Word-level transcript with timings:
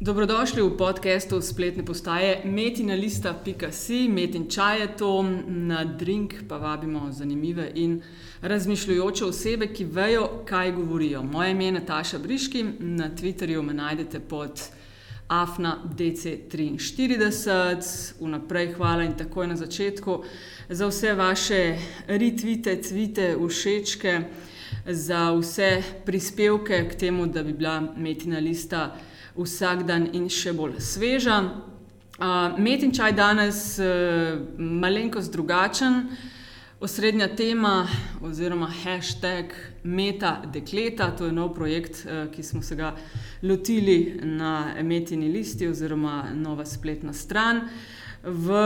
Dobrodošli 0.00 0.62
v 0.62 0.76
podkastu 0.76 1.40
spletne 1.40 1.80
postaje 1.80 2.44
metinalista.si, 2.44 4.08
metin 4.12 4.44
čaj 4.44 4.80
je 4.80 4.96
to, 4.96 5.24
na 5.48 5.84
drink 5.84 6.34
pa 6.48 6.56
vabimo 6.56 7.12
zanimive 7.12 7.72
in 7.74 8.02
razmišljujoče 8.42 9.24
osebe, 9.24 9.66
ki 9.72 9.84
vejo, 9.84 10.28
kaj 10.44 10.72
govorijo. 10.72 11.22
Moje 11.22 11.50
ime 11.50 11.64
je 11.64 11.72
Nataša 11.72 12.18
Briški, 12.18 12.64
na 12.78 13.08
Twitterju 13.08 13.62
me 13.62 13.74
najdete 13.74 14.20
pod 14.20 14.60
afna.dc43, 15.28 18.14
vnaprej 18.20 18.72
hvala 18.72 19.04
in 19.04 19.16
takoj 19.16 19.46
na 19.46 19.56
začetku 19.56 20.22
za 20.68 20.86
vse 20.86 21.14
vaše 21.14 21.78
retvite, 22.06 22.82
tvite, 22.82 23.36
všečke, 23.48 24.22
za 24.86 25.32
vse 25.32 25.82
prispevke 26.04 26.88
k 26.88 26.94
temu, 26.94 27.26
da 27.26 27.42
bi 27.42 27.52
bila 27.52 27.80
metinalista 27.96 28.96
vsak 29.36 29.84
dan 29.86 30.08
in 30.12 30.28
še 30.32 30.52
bolj 30.56 30.80
sveža. 30.80 31.38
Uh, 32.16 32.56
Metin 32.58 32.94
čaj 32.96 33.12
danes 33.12 33.78
uh, 33.78 34.40
malenkost 34.58 35.32
drugačen. 35.32 36.06
Osrednja 36.80 37.28
tema 37.36 37.86
oziroma 38.24 38.68
hashtag 38.82 39.52
Meta 39.82 40.42
Dekleta, 40.52 41.10
to 41.16 41.28
je 41.28 41.32
nov 41.32 41.54
projekt, 41.56 42.02
uh, 42.04 42.26
ki 42.32 42.42
smo 42.42 42.62
se 42.62 42.76
ga 42.76 42.94
lotili 43.42 44.20
na 44.24 44.74
Metini 44.82 45.28
listi 45.32 45.68
oziroma 45.68 46.26
nova 46.34 46.64
spletna 46.64 47.12
stran 47.12 47.68
v 48.24 48.56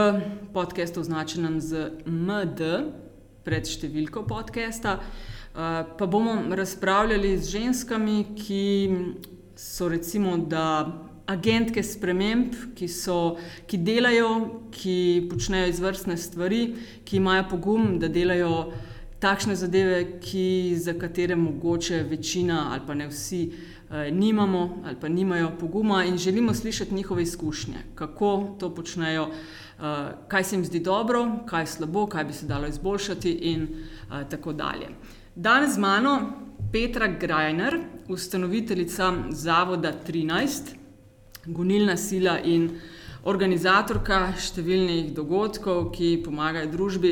podkastu 0.53 1.03
označenem 1.03 1.59
z 1.61 1.91
MD, 2.05 2.71
pred 3.45 3.67
številko 3.67 4.23
podcasta. 4.29 4.99
Uh, 5.51 5.83
pa 5.97 6.07
bomo 6.07 6.55
razpravljali 6.55 7.35
z 7.37 7.57
ženskami, 7.57 8.17
ki 8.37 8.63
so 9.61 9.87
recimo 9.89 10.33
agentke 11.27 11.83
sprememb, 11.83 12.55
ki, 12.75 12.87
so, 12.89 13.37
ki 13.69 13.77
delajo, 13.77 14.31
ki 14.73 15.27
počnejo 15.29 15.69
izvrstne 15.69 16.17
stvari, 16.17 16.61
ki 17.05 17.19
imajo 17.21 17.45
pogum, 17.51 17.99
da 18.01 18.09
delajo 18.09 18.71
takšne 19.21 19.55
zadeve, 19.55 19.99
ki, 20.23 20.73
za 20.81 20.95
katere 20.97 21.37
mogoče 21.37 22.01
večina 22.09 22.71
ali 22.71 22.81
pa 22.87 22.97
ne 22.97 23.07
vsi 23.07 23.41
eh, 23.51 24.09
nimamo 24.11 24.81
ali 24.85 24.97
pa 25.01 25.07
nimajo 25.07 25.51
poguma 25.59 26.03
in 26.05 26.17
želimo 26.17 26.53
slišati 26.53 26.95
njihove 26.95 27.23
izkušnje, 27.23 27.85
kako 27.95 28.55
to 28.59 28.75
počnejo. 28.75 29.29
Uh, 29.81 29.87
kaj 30.27 30.43
se 30.43 30.55
jim 30.55 30.65
zdi 30.65 30.79
dobro, 30.79 31.39
kaj 31.45 31.63
je 31.63 31.67
slabo, 31.67 32.05
kaj 32.05 32.23
bi 32.23 32.33
se 32.33 32.45
dalo 32.45 32.67
izboljšati, 32.67 33.31
in 33.31 33.63
uh, 33.63 34.29
tako 34.29 34.53
dalje. 34.53 34.89
Danes 35.35 35.73
z 35.73 35.77
mano 35.77 36.19
Petra 36.71 37.07
Grajner, 37.07 37.79
ustanoviteljica 38.07 39.13
Zavoda 39.29 39.93
13, 40.07 40.75
gonilna 41.45 41.97
sila 41.97 42.37
in 42.43 42.69
organizatorka 43.23 44.33
številnih 44.37 45.11
dogodkov, 45.15 45.89
ki 45.95 46.21
pomagajo 46.25 46.71
družbi 46.71 47.11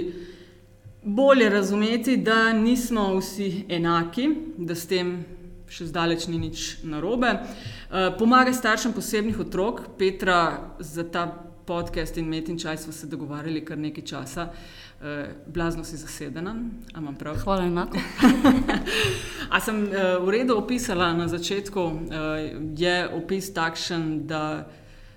bolje 1.03 1.49
razumeti, 1.49 2.17
da 2.17 2.53
nismo 2.53 3.09
vsi 3.17 3.65
enaki, 3.69 4.29
da 4.57 4.75
s 4.75 4.87
tem 4.89 5.13
še 5.69 5.89
zdaleč 5.89 6.27
ni 6.27 6.39
nič 6.41 6.81
narobe. 6.83 7.35
Eh, 7.35 8.09
pomaga 8.17 8.53
staršem 8.53 8.93
posebnih 8.93 9.39
otrok, 9.39 9.85
Petra, 9.97 10.73
za 10.79 11.03
ta 11.03 11.27
podcast 11.69 12.17
in 12.17 12.25
Metin 12.25 12.57
čas 12.59 12.83
smo 12.83 12.93
se 12.93 13.07
dogovarjali 13.07 13.65
kar 13.65 13.77
nekaj 13.77 14.03
časa. 14.03 14.49
Uh, 14.99 15.31
blazno 15.47 15.83
si 15.83 15.97
zasedena, 15.97 16.55
imam 16.97 17.15
prav. 17.15 17.37
Hvala, 17.39 17.63
enako. 17.63 17.97
A 19.53 19.59
sem 19.63 19.83
uh, 19.83 20.19
v 20.25 20.29
redu 20.29 20.57
opisala 20.59 21.13
na 21.13 21.27
začetku, 21.31 21.79
uh, 21.79 21.95
je 22.75 23.07
opis 23.15 23.47
takšen, 23.55 24.27
da 24.27 24.67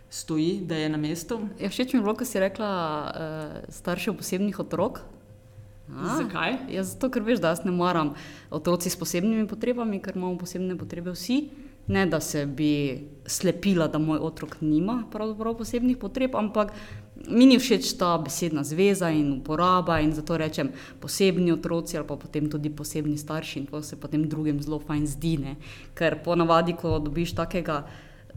stoji, 0.07 0.61
da 0.63 0.77
je 0.77 0.89
na 0.89 1.01
mestu? 1.03 1.41
Ja, 1.59 1.67
všeč 1.67 1.93
mi 1.93 1.99
je 1.99 2.05
bilo, 2.05 2.15
ko 2.15 2.25
si 2.25 2.39
rekla 2.39 2.71
uh, 3.11 3.59
starše 3.75 4.13
posebnih 4.15 4.61
otrok. 4.63 5.03
A, 5.91 6.15
Zakaj? 6.21 6.57
Ja, 6.71 6.87
zato, 6.87 7.11
ker 7.11 7.27
veš, 7.27 7.43
da 7.43 7.51
jaz 7.51 7.65
ne 7.67 7.75
maram 7.75 8.15
otroci 8.55 8.93
s 8.93 8.97
posebnimi 8.97 9.49
potrebami, 9.51 9.99
ker 9.99 10.15
imamo 10.15 10.39
posebne 10.39 10.79
potrebe 10.79 11.11
vsi. 11.11 11.49
Ne, 11.91 12.07
da 12.07 12.21
se 12.23 12.47
bi 12.47 13.03
slepila, 13.27 13.89
da 13.91 13.99
moj 13.99 14.21
otrok 14.23 14.61
nima 14.61 15.03
posebnih 15.11 15.97
potreb, 15.99 16.37
ampak 16.39 16.71
mi 17.29 17.47
ni 17.47 17.59
všeč 17.59 17.97
ta 17.99 18.19
besedna 18.19 18.65
zveza 18.65 19.11
in 19.11 19.33
uporaba 19.33 20.01
in 20.01 20.13
zato 20.13 20.37
rečem 20.37 20.73
posebni 21.01 21.53
otroci 21.53 21.97
ali 21.97 22.07
pa 22.07 22.17
potem 22.17 22.51
tudi 22.51 22.71
posebni 22.71 23.19
starši 23.19 23.59
in 23.59 23.67
to 23.67 23.83
se 23.83 23.97
potem 23.97 24.29
drugim 24.29 24.63
zelo 24.63 24.79
fajn 24.79 25.07
zdi. 25.07 25.37
Ne? 25.39 25.57
Ker 25.95 26.23
ponavadi, 26.25 26.73
ko 26.73 26.99
dobiš 26.99 27.35
takega 27.35 27.85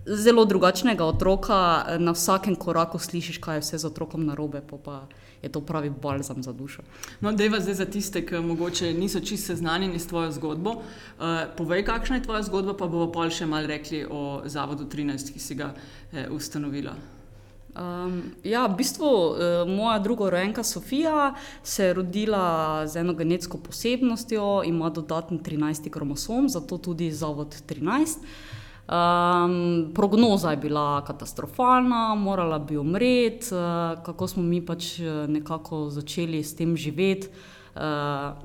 zelo 0.05 0.45
drugačnega 0.45 1.05
otroka, 1.05 1.85
na 1.97 2.11
vsakem 2.11 2.55
koraku 2.55 2.99
slišiš, 2.99 3.37
kaj 3.37 3.57
je 3.57 3.61
vse 3.61 3.77
z 3.77 3.85
otrokom 3.85 4.25
narobe. 4.25 4.61
Pa 4.61 5.07
je 5.41 5.51
to 5.51 5.61
pravi 5.61 5.89
balzam 5.89 6.43
za 6.43 6.53
dušo. 6.53 6.81
No, 7.21 7.31
dejva 7.31 7.59
zdaj 7.59 7.73
za 7.73 7.85
tiste, 7.85 8.25
ki 8.25 8.41
morda 8.41 8.91
niso 8.97 9.19
čisto 9.19 9.53
seznanjeni 9.53 9.99
s 9.99 10.07
tvojo 10.07 10.31
zgodbo. 10.31 10.69
Uh, 10.69 11.45
povej, 11.57 11.85
kakšna 11.85 12.15
je 12.15 12.23
tvoja 12.23 12.43
zgodba, 12.43 12.73
pa 12.73 12.87
bomo 12.87 13.11
pa 13.11 13.29
še 13.29 13.45
malo 13.45 13.67
rekli 13.67 14.05
o 14.09 14.41
Zavodu 14.45 14.85
13, 14.85 15.33
ki 15.33 15.39
si 15.39 15.55
ga 15.55 15.73
eh, 16.13 16.29
ustanovila. 16.29 16.95
Um, 17.75 18.31
ja, 18.43 18.67
v 18.71 18.77
bistvu 18.79 19.03
uh, 19.03 19.37
moja 19.67 19.99
druga 19.99 20.29
rojenka 20.29 20.63
Sofija 20.63 21.33
se 21.63 21.85
je 21.85 21.93
rodila 21.93 22.87
z 22.87 23.03
eno 23.03 23.13
genetsko 23.13 23.57
posebnostjo, 23.57 24.61
ima 24.65 24.89
dodatni 24.89 25.39
13. 25.39 25.89
kromosom, 25.89 26.49
zato 26.49 26.77
tudi 26.77 27.11
zavod 27.11 27.55
13. 27.67 28.17
Um, 28.85 29.91
prognoza 29.95 30.51
je 30.51 30.57
bila 30.57 31.03
katastrofalna, 31.05 32.15
morala 32.15 32.59
bi 32.59 32.77
umreti, 32.77 33.45
uh, 33.51 34.03
kako 34.03 34.27
smo 34.27 34.43
mi 34.43 34.61
pač 34.65 34.99
eh, 34.99 35.27
nekako 35.27 35.89
začeli 35.89 36.43
s 36.43 36.55
tem 36.55 36.77
živeti. 36.77 37.27
Uh, 37.75 37.81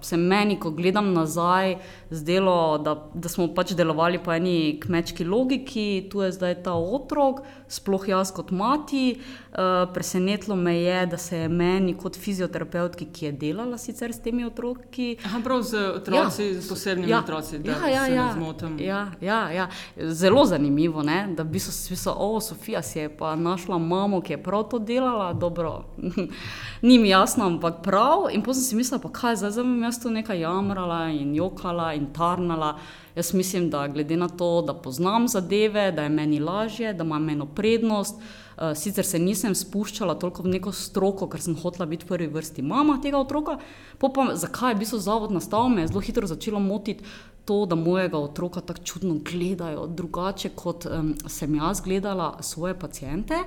se 0.03 0.17
meni, 0.17 0.57
ko 0.59 0.71
gledam 0.71 1.13
nazaj, 1.13 1.77
zdelo, 2.11 2.79
da, 2.79 2.97
da 3.15 3.29
smo 3.29 3.47
pač 3.55 3.77
delovali 3.79 4.19
po 4.19 4.33
eni 4.33 4.81
kmečki 4.83 5.25
logiki, 5.25 6.09
tu 6.11 6.25
je 6.25 6.33
zdaj 6.33 6.63
ta 6.65 6.73
otrok, 6.75 7.45
sploh 7.71 8.09
jaz 8.09 8.33
kot 8.35 8.51
mati. 8.51 9.21
Uh, 9.51 9.93
presenetilo 9.95 10.57
me 10.57 10.77
je, 10.83 11.07
da 11.07 11.17
se 11.19 11.39
je 11.39 11.49
meni 11.49 11.95
kot 11.99 12.17
fizioterapeutki, 12.17 13.07
ki 13.13 13.25
je 13.25 13.33
delala 13.33 13.79
sicer 13.79 14.13
s 14.15 14.23
temi 14.23 14.45
otroki. 14.47 15.17
Aha, 15.25 15.41
prav 15.45 15.63
z 15.67 15.81
otroci, 15.97 16.45
ja, 16.45 16.61
z 16.61 16.69
posebnimi 16.69 17.11
ja, 17.11 17.19
otroci, 17.19 17.59
da 17.59 17.73
ja, 17.73 17.89
ja, 17.89 18.05
se 18.05 18.15
ja, 18.15 18.27
ne 18.27 18.33
zmotim. 18.33 18.77
Ja, 18.81 19.01
ja, 19.21 19.41
ja. 19.51 19.69
Zelo 19.97 20.45
zanimivo 20.47 21.03
je, 21.03 21.27
da 21.37 21.45
bi 21.45 21.59
so 21.59 21.73
si 21.73 21.93
mislili, 21.93 22.15
o, 22.19 22.41
Sofija 22.41 22.83
si 22.83 22.99
je 22.99 23.09
pa 23.17 23.35
našla 23.37 23.79
mamo, 23.79 24.21
ki 24.21 24.33
je 24.33 24.43
prav 24.43 24.69
to 24.71 24.79
delala. 24.79 25.33
Dobro, 25.33 25.85
ni 26.89 26.99
mi 26.99 27.09
jasno, 27.09 27.47
ampak 27.47 27.83
prav. 27.83 28.31
In 28.31 28.43
potem 28.43 28.63
si 28.63 28.77
mislila, 28.77 29.03
pa 29.03 29.11
kaj 29.13 29.37
zdaj, 29.43 29.63
bom 29.63 29.83
jaz 29.83 30.03
tu 30.03 30.11
nekaj 30.11 30.41
jamrala 30.41 31.09
in 31.11 31.35
jokala 31.35 31.95
in 31.95 32.13
tarnala. 32.15 32.77
Jaz 33.17 33.35
mislim, 33.35 33.71
da 33.71 33.89
glede 33.89 34.17
na 34.17 34.29
to, 34.29 34.63
da 34.63 34.75
poznam 34.75 35.29
zadeve, 35.29 35.93
da 35.93 36.03
je 36.03 36.09
meni 36.09 36.41
lažje, 36.41 36.93
da 36.95 37.05
imam 37.05 37.29
eno 37.29 37.47
prednost. 37.47 38.15
Uh, 38.17 38.77
sicer 38.77 39.07
se 39.07 39.19
nisem 39.19 39.55
spuščala 39.55 40.15
toliko 40.21 40.45
v 40.45 40.53
neko 40.53 40.73
stroko, 40.73 41.27
ker 41.33 41.41
sem 41.41 41.57
hotela 41.57 41.87
biti 41.89 42.05
v 42.05 42.13
prvi 42.13 42.27
vrsti 42.29 42.63
mama 42.63 42.99
tega 43.03 43.19
otroka. 43.19 43.57
Pa, 43.99 44.11
zakaj 44.37 44.75
je 44.75 44.81
bil 44.83 45.01
zavod 45.01 45.33
nastal, 45.33 45.69
me 45.69 45.83
je 45.83 45.89
zelo 45.89 46.01
hitro 46.05 46.27
začelo 46.27 46.61
motiti 46.61 47.05
to, 47.45 47.67
da 47.67 47.75
mojega 47.75 48.19
otroka 48.19 48.61
tako 48.61 48.85
čudno 48.85 49.17
gledajo, 49.25 49.87
drugače 49.87 50.53
kot 50.55 50.87
um, 50.87 51.15
sem 51.27 51.55
jaz 51.55 51.81
gledala 51.81 52.37
svoje 52.41 52.79
pacijente. 52.79 53.39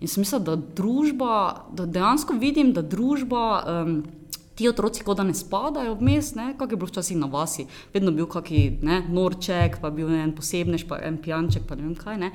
In 0.00 0.08
sem 0.08 0.24
mislila, 0.24 0.42
da 0.42 0.56
družba, 0.56 1.34
da 1.72 1.86
dejansko 1.86 2.34
vidim, 2.40 2.72
da 2.72 2.82
družba. 2.82 3.46
Um, 3.68 4.02
ti 4.54 4.68
otroci, 4.68 5.02
kot 5.04 5.16
da 5.16 5.24
ne 5.26 5.34
spadajo 5.34 5.94
vmes, 5.98 6.32
kako 6.58 6.72
je 6.72 6.76
bilo 6.76 6.86
včasih 6.86 7.16
na 7.16 7.26
vasi, 7.26 7.66
vedno 7.94 8.12
bil 8.14 8.26
kakšen 8.30 9.08
norček, 9.10 9.80
pa 9.82 9.90
bil 9.90 10.12
en 10.14 10.34
posebnež, 10.34 10.86
pa 10.88 10.98
en 11.02 11.18
pijanček, 11.22 11.66
pa 11.68 11.74
ne 11.74 11.88
vem 11.88 11.94
kaj. 11.98 12.18
Ne. 12.18 12.30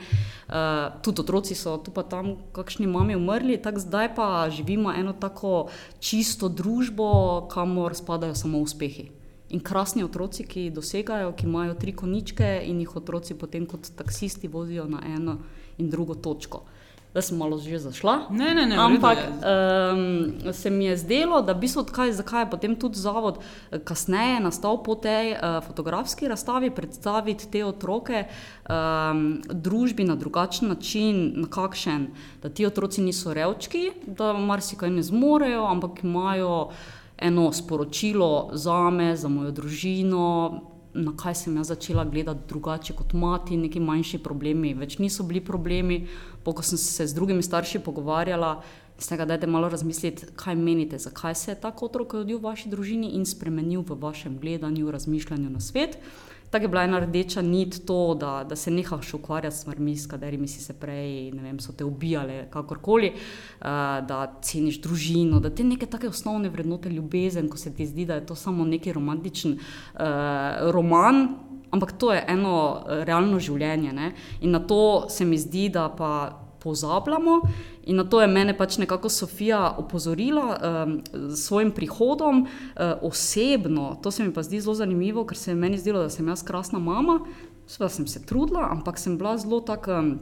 Uh, 0.50 0.90
tudi 1.04 1.22
otroci 1.22 1.56
so 1.56 1.78
tu 1.84 1.92
pa 1.96 2.04
tam, 2.04 2.36
kakšni 2.56 2.88
mami 2.88 3.16
umrli, 3.16 3.58
tako 3.62 3.80
zdaj 3.80 4.16
pa 4.16 4.50
živimo 4.52 4.92
eno 4.92 5.14
tako 5.14 5.70
čisto 6.00 6.50
družbo, 6.50 7.48
kamor 7.52 7.96
spadajo 7.96 8.36
samo 8.36 8.60
uspehi. 8.60 9.10
In 9.50 9.64
krasni 9.66 10.04
otroci, 10.04 10.44
ki 10.46 10.68
dosegajo, 10.70 11.32
ki 11.34 11.48
imajo 11.48 11.74
tri 11.80 11.96
koničke 11.98 12.60
in 12.68 12.84
jih 12.84 13.00
otroci 13.00 13.34
potem 13.34 13.66
kot 13.66 13.88
taksisti 13.98 14.48
vozijo 14.48 14.86
na 14.86 15.02
eno 15.08 15.40
in 15.78 15.90
drugo 15.90 16.16
točko. 16.16 16.66
Da 17.14 17.22
sem 17.22 17.38
malo 17.38 17.58
že 17.58 17.80
zašla. 17.80 18.30
Ne, 18.30 18.54
ne, 18.54 18.66
ne, 18.70 18.78
Ampak 18.78 19.18
um, 19.18 20.54
se 20.54 20.70
mi 20.70 20.86
je 20.86 20.98
zdelo, 20.98 21.42
da 21.42 21.54
bi 21.54 21.68
se 21.68 21.80
odkaj, 21.80 22.12
zakaj 22.14 22.44
je 22.44 22.50
potem 22.52 22.76
tudi 22.76 23.00
zavod 23.02 23.40
eh, 23.42 23.80
kasneje 23.80 24.40
nastal 24.40 24.84
po 24.84 24.96
tej 24.96 25.34
uh, 25.34 25.58
fotografski 25.66 26.28
razstavi, 26.30 26.70
predstaviti 26.70 27.50
te 27.52 27.66
otroke 27.66 28.28
um, 28.70 29.42
družbi 29.50 30.06
na 30.06 30.16
drugačen 30.16 30.70
način, 30.70 31.34
na 31.42 31.50
kakšen, 31.50 32.08
da 32.44 32.50
ti 32.50 32.66
otroci 32.66 33.02
niso 33.02 33.34
revčki, 33.34 33.90
da 34.06 34.34
marsikaj 34.34 34.90
ne 34.90 35.02
zmorejo, 35.04 35.66
ampak 35.66 36.04
imajo 36.04 36.70
eno 37.18 37.52
sporočilo 37.54 38.50
za 38.54 38.90
me, 38.90 39.16
za 39.16 39.28
mojo 39.28 39.52
družino 39.52 40.62
na 40.94 41.14
kaj 41.18 41.36
sem 41.36 41.58
jaz 41.58 41.68
začela 41.68 42.06
gledati 42.06 42.48
drugače 42.50 42.94
kot 42.94 43.14
mati, 43.14 43.58
neki 43.58 43.80
manjši 43.80 44.20
problemi, 44.24 44.74
več 44.74 44.98
niso 44.98 45.24
bili 45.24 45.42
problemi. 45.42 46.08
Po, 46.44 46.54
ko 46.54 46.64
sem 46.66 46.78
se 46.78 47.08
z 47.08 47.14
drugimi 47.14 47.44
starši 47.44 47.84
pogovarjala, 47.86 48.62
iz 49.00 49.08
tega 49.08 49.26
dajte 49.26 49.48
malo 49.48 49.70
razmisliti, 49.70 50.32
kaj 50.36 50.56
menite, 50.56 50.98
zakaj 51.00 51.36
se 51.36 51.52
je 51.52 51.62
tako 51.62 51.86
otrok 51.86 52.14
rodil 52.20 52.40
v 52.40 52.50
vaši 52.50 52.70
družini 52.70 53.14
in 53.16 53.26
spremenil 53.26 53.86
v 53.88 54.00
vašem 54.02 54.40
gledanju, 54.40 54.92
razmišljanju 54.92 55.50
na 55.50 55.60
svet. 55.60 56.00
Tako 56.50 56.64
je 56.64 56.68
bila 56.68 56.84
ena 56.84 57.00
rdeča 57.00 57.42
nit 57.42 57.86
to, 57.86 58.16
da, 58.20 58.44
da 58.50 58.56
se 58.56 58.72
nehaš 58.72 59.14
ukvarjati 59.14 59.56
s 59.56 59.60
stvarmi, 59.60 59.98
s 59.98 60.08
katerimi 60.08 60.48
si 60.48 60.62
se 60.62 60.74
prej, 60.74 61.32
ne 61.32 61.44
vem, 61.44 61.60
so 61.60 61.74
te 61.74 61.86
ubijale, 61.86 62.48
kakorkoli, 62.50 63.12
uh, 63.14 63.66
da 64.08 64.34
ceniš 64.42 64.82
družino, 64.82 65.40
da 65.40 65.50
te 65.50 65.64
neke 65.64 65.86
take 65.86 66.10
osnovne 66.10 66.50
vrednote, 66.50 66.90
ljubezen, 66.90 67.50
ko 67.50 67.58
se 67.58 67.74
ti 67.74 67.86
zdi, 67.86 68.06
da 68.06 68.18
je 68.18 68.26
to 68.26 68.36
samo 68.36 68.66
neki 68.66 68.94
romantičen 68.94 69.60
uh, 69.60 70.02
roman. 70.72 71.28
Ampak 71.72 71.92
to 72.02 72.14
je 72.14 72.24
eno 72.28 72.84
realno 72.88 73.40
življenje. 73.40 73.94
Ne? 73.94 74.14
In 74.42 74.52
na 74.52 74.60
to 74.60 75.06
se 75.10 75.26
mi 75.26 75.38
zdi, 75.38 75.68
da 75.70 75.86
pa 75.90 76.40
pozabljamo. 76.60 77.42
In 77.90 77.98
na 77.98 78.06
to 78.06 78.22
je 78.22 78.28
mene 78.30 78.54
pač 78.54 78.78
nekako 78.78 79.10
Sofija 79.10 79.74
opozorila 79.82 80.46
um, 80.46 80.92
s 81.34 81.48
svojim 81.48 81.72
prihodom 81.74 82.44
uh, 82.46 82.82
osebno. 83.02 83.96
To 84.04 84.12
se 84.12 84.24
mi 84.24 84.34
pa 84.34 84.44
zdi 84.46 84.62
zelo 84.62 84.76
zanimivo, 84.78 85.26
ker 85.26 85.38
se 85.38 85.52
je 85.52 85.56
meni 85.58 85.78
zdelo, 85.82 86.04
da 86.06 86.10
sem 86.14 86.28
jaz 86.28 86.44
krasna 86.46 86.80
mama. 86.80 87.20
Sveda 87.66 87.90
sem 87.90 88.08
se 88.08 88.22
trudila, 88.26 88.68
ampak 88.70 89.02
sem 89.02 89.18
bila 89.18 89.38
zelo 89.42 89.62
tako. 89.66 89.98
Um, 89.98 90.20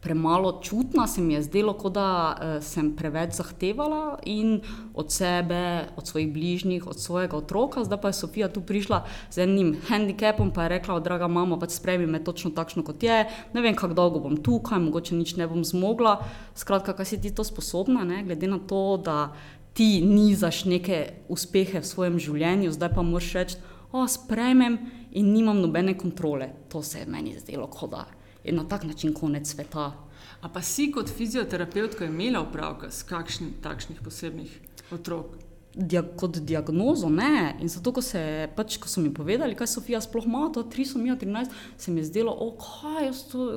premalo 0.00 0.60
čutna, 0.62 1.06
se 1.06 1.20
mi 1.20 1.34
je 1.34 1.42
zdelo, 1.42 1.72
kot 1.74 1.92
da 1.96 2.08
uh, 2.36 2.62
sem 2.62 2.92
preveč 2.96 3.34
zahtevala 3.34 4.18
in 4.24 4.60
od 4.94 5.12
sebe, 5.12 5.88
od 5.96 6.06
svojih 6.06 6.32
bližnjih, 6.32 6.86
od 6.86 7.00
svojega 7.00 7.36
otroka. 7.36 7.84
Zdaj 7.84 8.00
pa 8.00 8.08
je 8.08 8.20
Sofija 8.20 8.48
tu 8.48 8.60
prišla 8.60 9.04
z 9.30 9.42
enim 9.42 9.76
handicapom 9.88 10.52
in 10.54 10.62
je 10.62 10.68
rekla: 10.68 11.00
Draga 11.00 11.28
mama, 11.28 11.58
pač 11.58 11.70
sprejmi 11.70 12.06
me 12.06 12.24
točno 12.24 12.50
takšno, 12.50 12.84
kot 12.84 13.02
je. 13.02 13.26
Ne 13.54 13.60
vem, 13.60 13.74
kako 13.74 13.94
dolgo 13.94 14.20
bom 14.20 14.36
tukaj, 14.36 14.78
mogoče 14.78 15.14
nič 15.14 15.36
ne 15.36 15.48
bom 15.48 15.64
zmogla. 15.64 16.20
Skratka, 16.54 16.92
kaj 16.92 17.04
si 17.04 17.20
ti 17.20 17.34
to 17.34 17.44
sposobna, 17.44 18.04
ne? 18.04 18.22
glede 18.24 18.46
na 18.46 18.58
to, 18.58 19.00
da 19.04 19.32
ti 19.72 20.00
nizaš 20.00 20.64
neke 20.64 21.26
uspehe 21.28 21.80
v 21.80 21.86
svojem 21.86 22.18
življenju, 22.18 22.72
zdaj 22.72 22.94
pa 22.94 23.02
moraš 23.02 23.32
reči: 23.32 23.56
O, 23.92 24.06
sprejmem 24.06 24.78
in 25.12 25.32
nimam 25.32 25.58
nobene 25.60 25.96
kontrole. 25.98 26.50
To 26.68 26.82
se 26.82 26.98
je 26.98 27.06
meni 27.06 27.38
zdelo, 27.38 27.66
kot 27.66 27.90
da 27.90 28.06
je 28.46 28.52
na 28.52 28.64
tak 28.64 28.84
način 28.84 29.14
konec 29.14 29.50
sveta. 29.50 29.92
A 30.40 30.48
pa 30.48 30.62
si 30.62 30.90
kot 30.92 31.10
fizioterapeutka 31.10 32.04
imela 32.04 32.40
opravka 32.40 32.90
s 32.90 33.02
kakšnim 33.02 33.56
takšnih 33.62 34.00
posebnih 34.04 34.60
otrok? 34.92 35.34
Dia, 35.76 36.00
kot 36.00 36.38
diagnozo 36.40 37.10
ne. 37.12 37.56
In 37.60 37.68
zato, 37.68 37.92
ko, 37.92 38.00
se, 38.00 38.20
pač, 38.56 38.78
ko 38.80 38.88
so 38.88 39.02
mi 39.04 39.10
povedali, 39.12 39.52
kaj 39.52 39.68
Sofija 39.74 39.98
sploh 40.00 40.24
ima, 40.24 40.46
to 40.54 40.62
je 40.62 40.70
313, 40.72 41.52
se 41.76 41.92
mi 41.92 42.00
je 42.00 42.06
zdelo, 42.08 42.32
okay, 42.46 43.10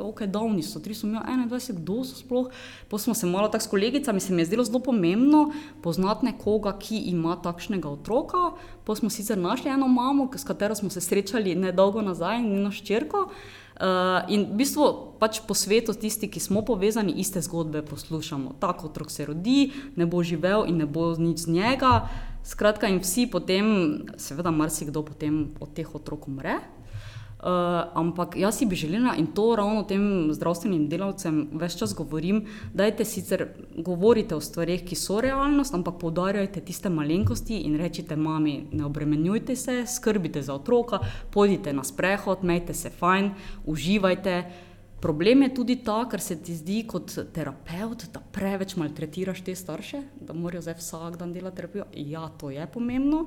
ok, 0.03 0.25
davni 0.27 0.65
so, 0.65 0.81
321, 0.83 1.77
kdo 1.77 2.01
so 2.03 2.19
sploh. 2.19 2.49
Pa 2.91 2.99
smo 2.99 3.15
se 3.15 3.29
malo 3.29 3.47
tako 3.47 3.63
s 3.63 3.71
kolegicami, 3.71 4.19
se 4.19 4.35
mi 4.35 4.43
je 4.43 4.49
zdelo 4.51 4.67
zelo 4.67 4.83
pomembno 4.83 5.45
poznati 5.83 6.27
nekoga, 6.27 6.75
ki 6.75 7.05
ima 7.13 7.37
takšnega 7.39 7.87
otroka. 7.87 8.51
Pa 8.83 8.99
smo 8.99 9.07
sicer 9.09 9.39
našli 9.39 9.71
eno 9.71 9.87
mamo, 9.87 10.27
s 10.35 10.43
katero 10.43 10.75
smo 10.75 10.89
se 10.89 11.01
srečali 11.01 11.55
nedolgo 11.55 12.03
nazaj, 12.03 12.43
njeno 12.43 12.71
ščirko. 12.71 13.29
Uh, 13.29 13.68
in 14.27 14.45
v 14.51 14.55
bistvu 14.59 15.15
pač 15.19 15.39
po 15.47 15.55
svetu, 15.55 15.95
tisti, 15.95 16.27
ki 16.27 16.39
smo 16.39 16.63
povezani, 16.67 17.15
iste 17.19 17.41
zgodbe 17.43 17.81
poslušamo. 17.87 18.59
Tako 18.59 18.91
otrok 18.91 19.11
se 19.11 19.25
rodi, 19.25 19.71
ne 19.95 20.05
bo 20.05 20.23
živel 20.23 20.67
in 20.67 20.83
ne 20.83 20.87
bo 20.87 21.15
nič 21.15 21.47
z 21.47 21.55
njega. 21.55 21.93
Skratka, 22.43 22.87
in 22.87 22.99
vsi 23.03 23.27
potem, 23.31 23.65
seveda, 24.17 24.51
marsikdo 24.51 25.03
potem 25.03 25.51
od 25.59 25.75
teh 25.75 25.87
otrok 25.95 26.27
umre. 26.27 26.59
Uh, 27.39 27.45
ampak 27.95 28.35
jaz 28.35 28.57
si 28.57 28.65
bi 28.65 28.75
želela 28.75 29.13
in 29.15 29.29
to 29.31 29.55
ravno 29.55 29.85
tem 29.87 30.01
zdravstvenim 30.35 30.89
delavcem 30.91 31.37
več 31.55 31.77
čas 31.79 31.93
govorim, 31.95 32.41
da 32.73 32.83
je 32.83 33.05
sicer 33.07 33.45
govorite 33.77 34.35
o 34.35 34.41
stvarih, 34.43 34.83
ki 34.83 34.95
so 34.99 35.21
realnost, 35.23 35.71
ampak 35.73 36.01
poudarjajte 36.01 36.59
tiste 36.67 36.91
malenkosti 36.91 37.61
in 37.63 37.77
rečite 37.79 38.17
mami, 38.19 38.67
ne 38.71 38.83
obremenjujte 38.83 39.55
se, 39.55 39.85
skrbite 39.87 40.41
za 40.43 40.57
otroka, 40.59 40.99
pojdite 41.31 41.71
na 41.73 41.83
sprehod, 41.87 42.43
majte 42.43 42.75
se 42.75 42.91
fajn, 42.91 43.31
uživajte. 43.65 44.43
Problem 44.99 45.47
je 45.47 45.53
tudi 45.55 45.77
ta, 45.79 46.01
ker 46.11 46.19
se 46.19 46.35
ti 46.43 46.51
zdi 46.59 46.81
kot 46.83 47.13
terapeut, 47.31 48.03
da 48.11 48.19
preveč 48.19 48.75
maltretiraš 48.75 49.45
te 49.47 49.55
starše, 49.55 50.03
da 50.19 50.35
morajo 50.35 50.65
zdaj 50.67 50.75
vsak 50.81 51.15
dan 51.21 51.31
delati 51.31 51.55
terapijo. 51.55 51.87
Ja, 51.95 52.27
to 52.35 52.51
je 52.51 52.67
pomembno. 52.67 53.23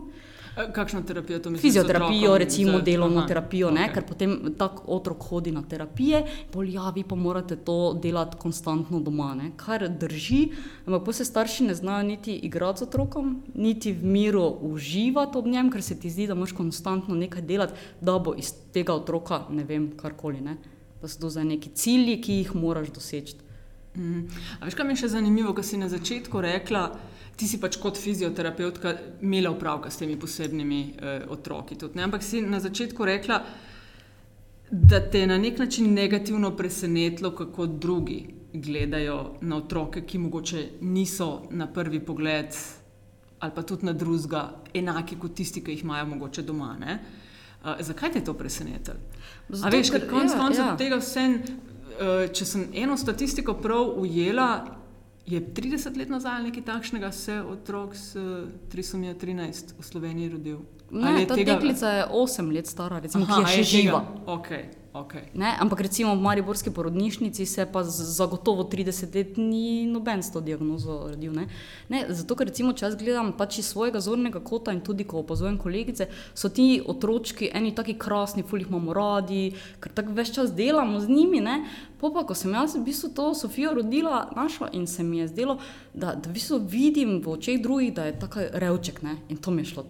Kakšno 0.72 1.02
terapijo 1.02 1.38
to 1.38 1.50
misliš? 1.50 1.62
Fizioterapijo, 1.62 2.38
recimo 2.38 2.72
za... 2.72 2.80
delovno 2.80 3.18
Aha, 3.18 3.28
terapijo, 3.28 3.70
okay. 3.70 3.92
ker 3.94 4.06
potem 4.08 4.54
tak 4.58 4.88
otrok 4.88 5.22
hodi 5.22 5.52
na 5.52 5.62
terapije, 5.62 6.24
bolj 6.52 6.74
ja, 6.74 6.90
vi 6.90 7.04
pa 7.04 7.14
morate 7.14 7.56
to 7.56 7.98
delati 8.02 8.36
konstantno 8.36 9.00
doma, 9.00 9.34
ne? 9.34 9.52
kar 9.56 9.88
drži. 9.88 10.48
Ampak 10.86 11.04
pa 11.04 11.12
se 11.12 11.24
starši 11.24 11.64
ne 11.64 11.74
znajo 11.74 12.02
niti 12.02 12.34
igrati 12.34 12.78
z 12.78 12.82
otrokom, 12.82 13.42
niti 13.54 13.92
v 13.92 14.04
miru 14.04 14.48
uživati 14.60 15.38
ob 15.38 15.46
njem, 15.46 15.70
ker 15.70 15.82
se 15.82 16.00
ti 16.00 16.10
zdi, 16.10 16.26
da 16.26 16.34
moraš 16.34 16.52
konstantno 16.52 17.14
nekaj 17.14 17.42
delati, 17.42 17.72
da 18.00 18.18
bo 18.18 18.34
iz 18.34 18.54
tega 18.72 18.94
otroka 18.94 19.44
ne 19.50 19.64
vem 19.64 19.90
karkoli. 19.96 20.40
Ne? 20.40 20.56
da 21.02 21.08
so 21.08 21.20
to 21.20 21.30
za 21.30 21.44
neki 21.44 21.70
cilji, 21.74 22.20
ki 22.22 22.32
jih 22.32 22.54
moraš 22.54 22.92
doseči. 22.94 23.41
Mm. 23.96 24.26
Veš, 24.64 24.74
kaj 24.74 24.86
mi 24.86 24.94
je 24.96 25.02
še 25.04 25.12
zanimivo, 25.12 25.52
kar 25.54 25.64
si 25.64 25.80
na 25.80 25.88
začetku 25.92 26.40
rekla? 26.40 26.86
Ti 27.36 27.48
si 27.48 27.58
pač 27.60 27.76
kot 27.80 27.98
fizioterapeutka 28.00 28.94
imela 29.24 29.50
upravka 29.52 29.90
s 29.90 30.00
temi 30.00 30.16
posebnimi 30.20 30.80
eh, 30.82 31.24
otroki. 31.32 31.76
Tudi, 31.80 32.00
Ampak 32.00 32.24
si 32.24 32.40
na 32.44 32.60
začetku 32.60 33.04
rekla, 33.04 33.40
da 34.70 35.00
te 35.00 35.20
je 35.20 35.26
na 35.26 35.38
nek 35.38 35.58
način 35.58 35.92
negativno 35.94 36.54
presenetilo, 36.56 37.34
kako 37.36 37.66
drugi 37.66 38.22
gledajo 38.52 39.34
na 39.40 39.56
otroke, 39.56 40.04
ki 40.06 40.18
mogoče 40.18 40.68
niso 40.80 41.42
na 41.50 41.66
prvi 41.66 42.00
pogled 42.00 42.56
ali 43.42 43.52
pa 43.54 43.62
tudi 43.62 43.86
na 43.86 43.92
drugega 43.92 44.42
enaki 44.74 45.16
kot 45.18 45.34
tisti, 45.34 45.64
ki 45.64 45.74
jih 45.74 45.82
imajo 45.82 46.06
mogoče 46.06 46.42
doma. 46.46 46.76
Ne? 46.78 46.98
Uh, 47.64 47.80
zakaj 47.80 48.12
te 48.12 48.20
je 48.20 48.24
to 48.24 48.34
presenetilo? 48.38 48.96
Zato, 49.48 49.76
veš, 49.76 49.90
ker 49.90 50.06
konec 50.10 50.30
ja, 50.30 50.38
koncev 50.38 50.64
ja. 50.64 50.76
tega 50.78 50.98
vse, 51.00 51.24
če 52.32 52.46
sem 52.48 52.68
eno 52.74 52.96
statistiko 52.96 53.54
prav 53.54 53.94
ujela, 54.00 54.78
je 55.26 55.40
30 55.54 55.96
let 55.98 56.10
nazaj 56.10 56.42
nekaj 56.42 56.64
takšnega, 56.66 57.12
se 57.12 57.38
otrok 57.42 57.96
s 57.96 58.16
uh, 58.16 58.48
313 58.72 59.74
v 59.78 59.84
Sloveniji 59.86 60.28
rodil. 60.28 60.62
Ne, 60.90 61.26
ta 61.26 61.38
tega... 61.38 61.54
deklica 61.54 61.88
je 61.88 62.06
8 62.10 62.52
let 62.52 62.66
stara, 62.66 62.98
recimo, 63.00 63.24
Aha, 63.24 63.40
ki 63.40 63.42
je 63.42 63.64
še 63.64 63.68
živa. 63.70 64.02
Okay. 64.26 64.68
Okay. 64.92 65.24
Ampak 65.40 65.88
recimo 65.88 66.12
v 66.12 66.20
Mariborski 66.20 66.68
porodnišnici 66.68 67.46
se 67.46 67.64
pa 67.64 67.80
zagotovo 67.84 68.68
30 68.68 69.14
let 69.16 69.36
ni 69.40 69.86
noben 69.88 70.20
s 70.20 70.28
to 70.28 70.40
diagnozo 70.44 71.08
rodil. 71.08 71.32
Ne? 71.32 71.48
Ne, 71.88 72.04
zato, 72.12 72.36
ker 72.36 72.52
recimo, 72.52 72.76
če 72.76 72.84
jaz 72.84 72.96
gledam 73.00 73.32
pač 73.32 73.62
iz 73.64 73.72
svojega 73.72 74.04
zornega 74.04 74.42
kota 74.44 74.68
in 74.76 74.84
tudi 74.84 75.08
ko 75.08 75.22
opazujem 75.24 75.56
kolegice, 75.56 76.10
so 76.36 76.52
ti 76.52 76.76
otročki 76.84 77.48
eni 77.56 77.72
taki 77.72 77.96
krasni, 77.96 78.44
fulih 78.44 78.68
imamo 78.68 78.92
radi, 78.92 79.56
ker 79.80 79.96
tako 79.96 80.12
več 80.12 80.34
čas 80.36 80.52
delamo 80.52 81.00
z 81.00 81.08
njimi. 81.08 81.40
Pa, 81.96 82.12
ko 82.28 82.36
sem 82.36 82.52
jaz 82.52 82.76
v 82.76 82.84
bistvu 82.84 83.14
to 83.16 83.30
Sofijo 83.32 83.72
rodila, 83.80 84.28
našla 84.36 84.68
in 84.76 84.84
se 84.86 85.00
mi 85.00 85.24
je 85.24 85.32
zdelo, 85.32 85.56
da, 85.94 86.12
da 86.12 86.28
v 86.28 86.36
bistvu 86.36 86.60
vidim 86.68 87.16
v 87.24 87.32
očeh 87.32 87.64
drugih, 87.64 87.96
da 87.96 88.10
je 88.10 88.18
tako 88.20 88.44
revček 88.52 89.00
ne? 89.08 89.16
in 89.32 89.40
to 89.40 89.50
mi 89.50 89.64
je 89.64 89.72
šlo 89.72 89.88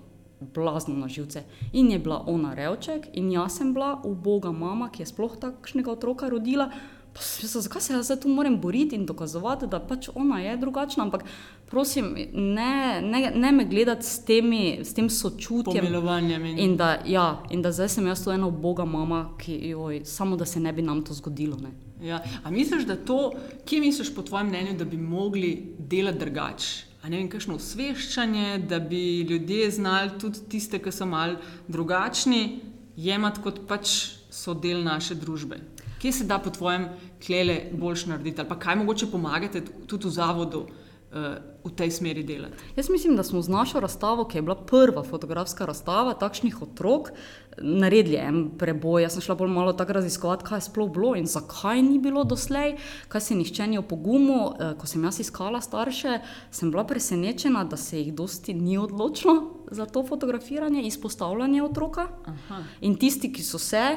blazno 0.55 0.95
na 0.95 1.09
živce. 1.09 1.43
In 1.73 1.91
je 1.91 1.99
bila 1.99 2.25
ona 2.27 2.55
revček, 2.55 3.09
in 3.13 3.31
jaz 3.33 3.59
sem 3.59 3.75
bila 3.75 4.01
uboga 4.05 4.53
mama, 4.53 4.91
ki 4.93 5.03
je 5.03 5.07
sploh 5.07 5.37
takšnega 5.41 5.91
otroka 5.91 6.29
rodila. 6.29 6.71
Pa, 7.13 7.21
zakaj 7.45 7.81
se 7.81 7.93
jaz 7.93 8.11
tu 8.23 8.29
moram 8.29 8.61
boriti 8.61 8.97
in 8.97 9.07
dokazovati, 9.07 9.67
da 9.67 9.81
pač 9.81 10.09
ona 10.15 10.41
je 10.41 10.57
drugačna? 10.57 11.05
Ampak 11.05 11.25
prosim, 11.71 12.15
ne, 12.33 13.01
ne, 13.03 13.33
ne 13.35 13.53
me 13.53 13.65
gledati 13.65 14.07
s, 14.07 14.25
temi, 14.25 14.79
s 14.85 14.95
tem 14.95 15.11
sočutjem. 15.11 15.87
In, 16.35 16.59
in, 16.59 16.77
da, 16.77 16.99
ja, 17.07 17.43
in 17.51 17.63
da 17.63 17.73
zdaj 17.73 17.89
sem 17.89 18.07
jaz 18.07 18.25
tu 18.25 18.33
ena 18.33 18.47
uboga 18.47 18.85
mama, 18.85 19.27
ki 19.39 19.59
joj, 19.75 20.05
samo 20.05 20.37
da 20.37 20.45
se 20.45 20.61
ne 20.61 20.73
bi 20.73 20.83
nam 20.83 21.05
to 21.05 21.15
zgodilo. 21.15 21.59
Ja. 22.03 22.23
A 22.45 22.51
misliš, 22.51 22.87
da 22.89 22.97
to, 22.97 23.33
kje 23.65 23.81
misliš 23.81 24.15
po 24.15 24.23
tvojem 24.23 24.49
mnenju, 24.49 24.79
da 24.79 24.85
bi 24.85 24.97
mogli 24.97 25.75
delati 25.79 26.19
drugače? 26.19 26.92
Ne 27.09 27.19
vem, 27.19 27.29
kakšno 27.31 27.57
osveščanje, 27.59 28.63
da 28.71 28.79
bi 28.79 29.23
ljudje 29.27 29.71
znali 29.71 30.19
tudi 30.23 30.45
tiste, 30.53 30.79
ki 30.79 30.93
so 30.95 31.07
mal 31.07 31.37
drugačni, 31.69 32.61
jemati 32.97 33.43
kot 33.43 33.65
pač 33.69 33.95
so 34.31 34.55
del 34.55 34.85
naše 34.85 35.17
družbe. 35.19 35.59
Kje 36.03 36.13
se 36.13 36.25
da 36.27 36.39
po 36.43 36.51
tvojem 36.51 36.89
klele 37.23 37.59
boljš 37.73 38.07
narediti, 38.11 38.41
ali 38.41 38.49
pa 38.49 38.59
kaj 38.59 38.79
mogoče 38.81 39.11
pomagate 39.11 39.65
tudi 39.87 40.07
v 40.07 40.15
zavodu 40.15 40.67
v 41.65 41.71
tej 41.77 41.91
smeri 41.91 42.23
delati. 42.25 42.57
Jaz 42.77 42.89
mislim, 42.91 43.17
da 43.17 43.23
smo 43.23 43.43
z 43.43 43.49
našo 43.49 43.81
razstavo, 43.81 44.25
ki 44.25 44.39
je 44.39 44.43
bila 44.43 44.57
prva 44.57 45.03
fotografska 45.03 45.67
razstava 45.67 46.15
takšnih 46.15 46.63
otrok, 46.63 47.11
naredili 47.59 48.17
en 48.17 48.51
preboj. 48.59 49.03
Jaz 49.03 49.13
sem 49.13 49.23
šla 49.23 49.35
bolj 49.35 49.51
malo 49.53 49.73
tako 49.73 49.93
raziskovati, 49.93 50.45
kaj 50.45 50.57
je 50.57 50.67
sploh 50.71 50.89
bilo 50.93 51.15
in 51.17 51.27
zakaj 51.27 51.83
ni 51.83 51.99
bilo 51.99 52.25
doslej, 52.25 52.77
kaj 53.09 53.21
se 53.21 53.35
nišče 53.35 53.67
ni 53.67 53.79
opogumil. 53.79 54.57
Eh, 54.61 54.73
ko 54.79 54.87
sem 54.87 55.05
jaz 55.05 55.21
iskala 55.21 55.61
starše, 55.61 56.19
sem 56.51 56.71
bila 56.71 56.85
presenečena, 56.85 57.65
da 57.65 57.77
se 57.77 58.01
jih 58.01 58.15
dosti 58.15 58.55
ni 58.55 58.79
odločilo 58.79 59.67
za 59.71 59.87
to 59.87 60.07
fotografiranje, 60.07 60.83
izpostavljanje 60.83 61.63
otroka. 61.63 62.09
Aha. 62.25 62.65
In 62.81 62.97
tisti, 62.97 63.33
ki 63.33 63.43
so 63.43 63.59
se, 63.59 63.97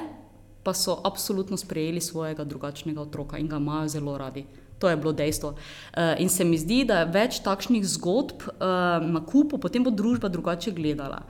pa 0.64 0.74
so 0.74 1.00
absolutno 1.04 1.58
sprejeli 1.58 2.02
svojega 2.02 2.44
drugačnega 2.44 3.02
otroka 3.02 3.38
in 3.38 3.48
ga 3.48 3.58
imajo 3.58 3.88
zelo 3.88 4.18
radi. 4.18 4.46
To 4.80 4.90
je 4.90 4.98
bilo 4.98 5.14
dejstvo. 5.14 5.50
Uh, 5.50 6.20
in 6.20 6.30
se 6.30 6.44
mi 6.44 6.58
zdi, 6.58 6.84
da 6.84 7.00
je 7.00 7.12
več 7.16 7.40
takšnih 7.46 7.86
zgodb 7.88 8.48
uh, 8.48 9.00
na 9.02 9.24
kupu, 9.26 9.58
potem 9.58 9.84
bo 9.84 9.92
družba 9.92 10.30
drugače 10.30 10.76
gledala. 10.76 11.24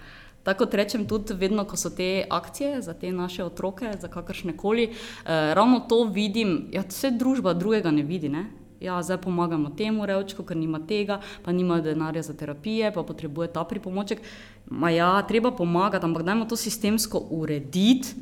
Tako 0.46 0.68
rečem 0.72 1.08
tudi, 1.10 1.34
vedno, 1.34 1.66
ko 1.66 1.78
so 1.78 1.90
te 1.90 2.26
akcije 2.30 2.82
za 2.82 2.94
te 2.94 3.12
naše 3.12 3.44
otroke, 3.44 3.94
za 4.02 4.08
kakršne 4.08 4.58
koli, 4.58 4.90
uh, 4.90 5.54
ravno 5.58 5.80
to 5.90 6.04
vidim, 6.10 6.68
da 6.72 6.80
ja, 6.80 6.86
vse 6.90 7.12
družba 7.12 7.54
drugega 7.54 7.92
ne 7.92 8.04
vidi. 8.04 8.30
Ne? 8.30 8.46
Ja, 8.80 9.00
zdaj 9.02 9.22
pomagamo 9.24 9.72
temu 9.78 10.06
revčku, 10.06 10.44
ker 10.44 10.58
nima 10.58 10.82
tega, 10.88 11.22
pa 11.44 11.52
nima 11.52 11.80
denarja 11.82 12.22
za 12.28 12.34
terapije, 12.34 12.92
pa 12.94 13.04
potrebuje 13.04 13.54
ta 13.54 13.64
pripomoček. 13.64 14.22
Ma 14.70 14.90
ja, 14.90 15.22
treba 15.28 15.52
pomagati, 15.52 16.06
ampak 16.06 16.26
dajmo 16.26 16.46
to 16.46 16.58
sistemsko 16.60 17.22
urediti, 17.32 18.14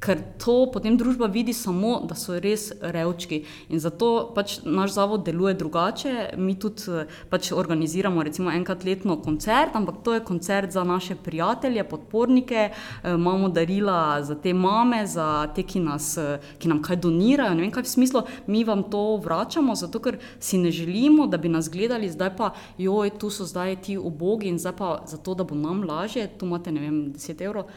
ker 0.00 0.20
to 0.36 0.66
potem 0.72 0.96
družba 0.98 1.26
vidi 1.32 1.54
samo, 1.56 1.96
da 2.08 2.14
so 2.18 2.36
res 2.40 2.68
revčki. 2.80 3.42
In 3.72 3.80
zato 3.80 4.30
pač 4.36 4.58
naš 4.64 4.94
zavod 4.96 5.24
deluje 5.24 5.54
drugače. 5.56 6.14
Mi 6.36 6.56
tudi 6.60 6.90
eh, 6.92 7.12
pač 7.30 7.50
organiziramo 7.56 8.22
recimo 8.26 8.52
enkrat 8.52 8.84
letno 8.84 9.16
koncert, 9.24 9.76
ampak 9.76 10.02
to 10.04 10.14
je 10.14 10.24
koncert 10.26 10.72
za 10.72 10.84
naše 10.84 11.16
prijatelje, 11.16 11.84
podpornike, 11.88 12.68
e, 12.68 13.14
imamo 13.14 13.48
darila 13.48 14.22
za 14.22 14.34
te 14.34 14.52
mame, 14.54 15.06
za 15.06 15.48
te, 15.54 15.62
ki, 15.62 15.80
nas, 15.80 16.12
eh, 16.20 16.44
ki 16.60 16.68
nam 16.68 16.82
kaj 16.84 17.00
donirajo. 17.06 17.56
Ne 17.56 17.64
vem, 17.64 17.72
kaj 17.72 17.86
v 17.86 17.94
smislu, 17.94 18.22
mi 18.46 18.64
vam 18.68 18.84
to 18.90 19.16
vračamo, 19.24 19.74
zato 19.74 20.00
ker 20.02 20.20
si 20.40 20.60
ne 20.60 20.70
želimo, 20.70 21.26
da 21.26 21.40
bi 21.40 21.48
nas 21.48 21.70
gledali, 21.72 22.12
zdaj 22.12 22.34
pa, 22.36 22.52
joj, 22.78 23.16
tu 23.18 23.30
so 23.32 23.48
zdaj 23.48 23.80
ti 23.88 23.98
ubogi 23.98 24.52
in 24.52 24.60
zdaj 24.60 24.76
pa 24.76 24.92
zato, 25.08 25.34
da 25.34 25.44
bo 25.44 25.56
nam 25.56 25.84
lažje, 25.88 26.28
tu 26.38 26.46
imate, 26.46 26.72
ne 26.72 26.84
vem, 26.84 27.02
10 27.16 27.44
evrov 27.48 27.70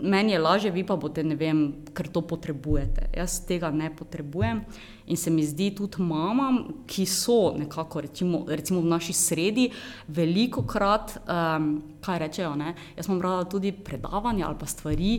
meni 0.00 0.32
je 0.32 0.38
lažje, 0.38 0.70
vi 0.70 0.84
pa 0.86 0.96
boste, 0.96 1.24
ne 1.24 1.36
vem, 1.38 1.60
ker 1.94 2.08
to 2.08 2.22
potrebujete. 2.26 3.10
Jaz 3.16 3.40
tega 3.46 3.70
ne 3.70 3.90
potrebujem. 3.96 4.64
In 5.10 5.16
se 5.16 5.30
mi 5.30 5.42
zdi 5.46 5.70
tudi 5.74 6.02
mamam, 6.02 6.84
ki 6.86 7.06
so 7.06 7.54
nekako, 7.58 8.00
recimo, 8.00 8.44
recimo 8.48 8.80
v 8.80 8.90
naši 8.92 9.12
sredi, 9.12 9.70
veliko 10.08 10.62
krat, 10.62 11.16
um, 11.24 11.72
kaj 12.04 12.18
rečejo. 12.26 12.54
Ne? 12.58 12.74
Jaz 12.96 13.08
imam 13.08 13.22
rada 13.22 13.48
tudi 13.50 13.72
predavanja 13.72 14.46
ali 14.46 14.58
pa 14.60 14.66
stvari, 14.66 15.16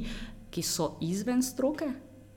ki 0.52 0.64
so 0.64 0.96
izven 1.02 1.44
stroke. 1.44 1.90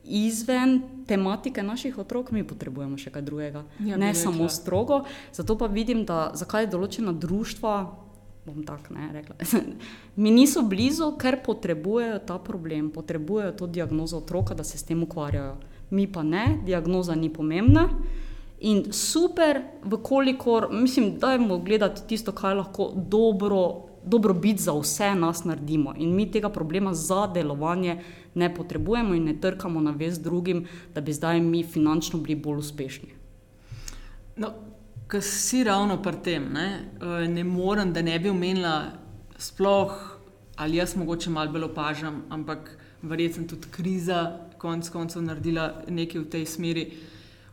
Izven 0.04 0.82
tematike 1.08 1.62
naših 1.62 1.98
otrok, 1.98 2.30
mi 2.30 2.44
potrebujemo 2.44 2.98
še 3.00 3.08
kaj 3.10 3.22
drugega, 3.24 3.62
ja, 3.80 3.96
ne 3.96 4.12
samo 4.14 4.50
strogo. 4.52 5.04
Zato 5.32 5.56
pa 5.56 5.66
vidim, 5.66 6.04
da 6.04 6.34
zakaj 6.36 6.68
določena 6.68 7.14
društva, 7.16 8.03
bom 8.46 8.64
tako 8.64 8.94
ne 8.94 9.12
rekla. 9.12 9.36
Mi 10.16 10.30
niso 10.30 10.62
blizu, 10.62 11.12
ker 11.18 11.38
potrebujejo 11.44 12.18
ta 12.26 12.38
problem, 12.38 12.90
potrebujejo 12.90 13.52
to 13.52 13.66
diagnozo 13.66 14.18
otroka, 14.18 14.54
da 14.54 14.64
se 14.64 14.78
s 14.78 14.84
tem 14.84 15.02
ukvarjajo. 15.02 15.56
Mi 15.90 16.06
pa 16.12 16.22
ne, 16.22 16.58
diagnoza 16.66 17.14
ni 17.14 17.32
pomembna. 17.32 17.88
In 18.60 18.92
super, 18.92 19.62
vkolikor, 19.84 20.68
mislim, 20.72 21.18
da 21.18 21.32
je 21.32 21.38
mo 21.38 21.58
gledati 21.58 22.06
tisto, 22.08 22.32
kaj 22.32 22.54
lahko 22.54 22.92
dobro, 22.96 23.82
dobro 24.04 24.34
biti 24.34 24.62
za 24.62 24.72
vse 24.72 25.14
nas 25.14 25.44
naredimo. 25.44 25.94
In 25.96 26.14
mi 26.14 26.30
tega 26.30 26.48
problema 26.48 26.94
za 26.94 27.26
delovanje 27.26 28.00
ne 28.34 28.54
potrebujemo 28.54 29.14
in 29.14 29.24
ne 29.24 29.40
trkamo 29.40 29.80
na 29.80 29.90
vez 29.90 30.18
drugim, 30.18 30.66
da 30.94 31.00
bi 31.00 31.12
zdaj 31.12 31.40
mi 31.40 31.62
finančno 31.62 32.20
bili 32.20 32.40
bolj 32.40 32.58
uspešni. 32.58 33.08
No, 34.36 34.50
ki 35.10 35.20
si 35.22 35.64
ravno 35.64 36.00
pri 36.02 36.16
tem, 36.22 36.52
ne, 36.52 36.68
eh, 37.00 37.28
ne 37.28 37.44
morem, 37.44 37.92
da 37.92 38.02
ne 38.02 38.18
bi 38.18 38.28
omenila, 38.28 38.92
sploh 39.38 40.14
ali 40.56 40.76
jaz 40.76 40.96
mogoče 40.96 41.30
malo 41.30 41.52
bolj 41.52 41.64
opažam, 41.64 42.22
ampak 42.30 42.76
verjetno 43.02 43.46
tudi 43.48 43.68
kriza, 43.70 44.38
konec 44.58 44.88
koncev, 44.88 45.22
naredila 45.22 45.82
nekaj 45.88 46.20
v 46.20 46.30
tej 46.30 46.46
smeri. 46.46 46.84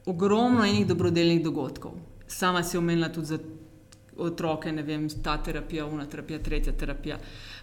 Ogromno 0.05 0.63
enih 0.65 0.85
dobrodelnih 0.87 1.43
dogodkov. 1.43 1.97
Sama 2.27 2.63
si 2.63 2.77
omenila 2.77 3.09
tudi 3.09 3.25
za 3.25 3.39
otroke, 4.17 4.71
ne 4.71 4.83
vem, 4.83 5.09
ta 5.23 5.37
terapija, 5.43 5.85
una 5.85 6.05
terapija, 6.05 6.39
tretja 6.39 6.73
terapija. 6.77 7.17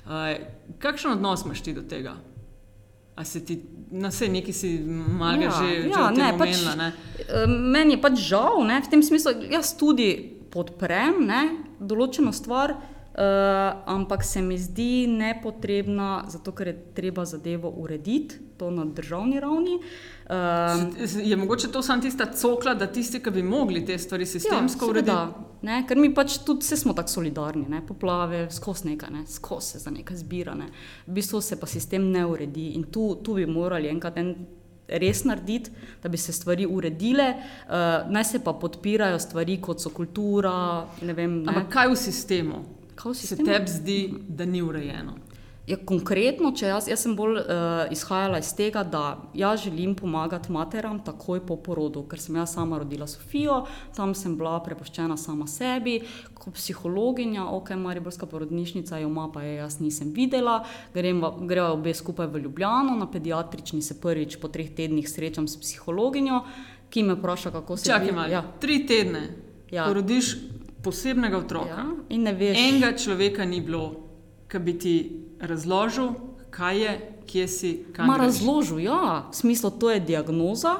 Uh, 0.04 0.34
kakšen 0.78 1.12
odnos 1.12 1.44
imaš 1.44 1.62
ti 1.62 1.72
do 1.72 1.82
tega? 1.82 2.16
A 3.18 3.24
se 3.26 3.42
ti 3.42 3.58
na 3.90 4.12
vse 4.12 4.28
neki 4.30 4.52
si 4.54 4.78
malo 5.18 5.42
ja, 5.42 5.50
že 5.50 5.88
ja, 5.90 6.10
ne, 6.14 6.28
pač, 6.38 6.52
omenila, 6.54 6.74
ne? 6.78 6.88
Eh, 7.18 7.46
meni 7.50 7.96
je 7.96 8.02
pač 8.04 8.20
žal, 8.28 8.62
ne, 8.68 8.78
v 8.84 8.90
tem 8.92 9.02
smislu, 9.02 9.32
jaz 9.50 9.72
tudi 9.80 10.12
podprem 10.52 11.24
ne, 11.26 11.42
določeno 11.80 12.30
stvar, 12.36 12.76
ampak 13.84 14.24
se 14.24 14.42
mi 14.42 14.58
zdi 14.58 15.06
nepotrebna, 15.06 16.24
zato 16.28 16.52
ker 16.52 16.66
je 16.66 16.76
treba 16.94 17.24
zadevo 17.24 17.70
urediti, 17.70 18.38
to 18.58 18.70
na 18.70 18.84
državni 18.84 19.40
ravni. 19.40 19.78
Uh, 20.28 20.34
je 21.22 21.36
mogoče 21.36 21.68
to 21.72 21.82
samo 21.82 22.02
tista 22.02 22.26
cokla, 22.32 22.74
da 22.74 22.86
tisti, 22.86 23.22
ki 23.22 23.30
bi 23.30 23.42
mogli 23.42 23.84
te 23.86 23.98
stvari 23.98 24.26
sistemsko 24.26 24.84
ja, 24.84 24.90
urediti? 24.90 25.46
Ne, 25.62 25.80
ker 25.88 25.98
mi 25.98 26.12
pač 26.14 26.38
tudi 26.46 26.76
smo 26.76 26.92
tako 26.94 27.08
solidarni, 27.08 27.66
ne, 27.68 27.82
poplave, 27.86 28.46
skozi 28.50 28.92
nekaj, 28.92 29.10
ne, 29.10 29.24
skozi 29.26 29.72
se 29.72 29.82
za 29.82 29.90
nekaj 29.90 30.16
zbira. 30.16 30.54
Ne. 30.54 30.70
V 31.06 31.18
bistvu 31.18 31.40
se 31.40 31.58
pa 31.60 31.66
sistem 31.66 32.10
ne 32.10 32.26
uredi 32.26 32.70
in 32.78 32.86
tu, 32.92 33.16
tu 33.24 33.34
bi 33.34 33.46
morali 33.46 33.90
enkrat 33.90 34.18
en 34.18 34.34
res 34.88 35.24
narediti, 35.24 35.70
da 36.02 36.08
bi 36.08 36.16
se 36.16 36.32
stvari 36.32 36.66
uredile, 36.66 37.28
uh, 37.34 38.10
naj 38.10 38.24
se 38.24 38.44
pa 38.44 38.54
podpirajo 38.54 39.18
stvari, 39.18 39.58
kot 39.60 39.82
so 39.82 39.90
kultura. 39.90 40.86
Vem, 41.02 41.42
Ampak 41.48 41.72
kaj 41.72 41.92
v 41.92 42.02
sistemu? 42.06 42.64
Se 43.14 43.36
tebi 43.36 43.70
zdi, 43.70 44.14
da 44.28 44.44
ni 44.44 44.62
urejeno? 44.62 45.14
Ja, 45.68 45.76
konkretno, 45.84 46.48
če 46.56 46.70
jaz, 46.70 46.86
jaz 46.88 47.02
sem 47.04 47.12
bolj 47.16 47.42
uh, 47.42 47.90
izhajala 47.92 48.38
iz 48.40 48.54
tega, 48.56 48.80
da 48.88 49.18
jaz 49.36 49.66
želim 49.66 49.92
pomagati 49.98 50.52
materam 50.52 51.02
takoj 51.04 51.42
po 51.44 51.58
porodu, 51.60 52.06
ker 52.08 52.22
sem 52.22 52.38
jaz 52.40 52.54
sama 52.56 52.78
rodila 52.80 53.04
Sofijo, 53.10 53.58
tam 53.96 54.14
sem 54.16 54.32
bila 54.38 54.54
prepuščena 54.64 55.18
sama 55.20 55.44
sebi, 55.50 55.98
kot 56.32 56.56
psihologinja, 56.56 57.44
ok, 57.52 57.74
Mariborska 57.76 58.26
porodnišnica 58.30 59.02
jo 59.02 59.12
ima, 59.12 59.28
pa 59.34 59.44
je 59.44 59.58
jaz 59.58 59.76
nisem 59.82 60.14
videla, 60.16 60.62
gremo 60.94 61.34
obe 61.74 61.92
skupaj 61.94 62.32
v 62.32 62.46
Ljubljano, 62.46 62.96
na 62.96 63.10
pediatrični 63.10 63.84
se 63.84 64.00
prvič 64.00 64.38
po 64.40 64.48
treh 64.48 64.72
tednih 64.72 65.04
srečam 65.04 65.48
s 65.48 65.60
psihologinjo, 65.60 66.46
ki 66.88 67.04
me 67.04 67.18
vpraša, 67.18 67.52
kako 67.60 67.76
se 67.76 67.92
Čakaj, 67.92 68.08
vidi. 68.08 68.32
Ja. 68.32 68.46
Tri 68.60 68.86
tedne, 68.88 69.26
ja. 69.68 69.84
porodiš 69.84 70.32
posebnega 70.82 71.38
otroka 71.38 71.68
ja. 71.68 71.86
in 72.08 72.26
ne 72.26 72.32
veš. 72.32 72.58
Enega 72.58 72.92
človeka 72.98 73.44
ni 73.44 73.60
bilo, 73.64 74.08
ki 74.50 74.58
bi 74.62 74.74
ti 74.78 74.94
razložil, 75.40 76.14
kaj 76.54 76.82
je, 76.82 76.92
kje 77.28 77.48
si. 77.48 77.72
Ma 77.98 78.16
razložil, 78.20 78.80
ja, 78.86 79.28
v 79.30 79.36
smislu, 79.36 79.70
to 79.70 79.90
je 79.90 80.00
diagnoza. 80.00 80.78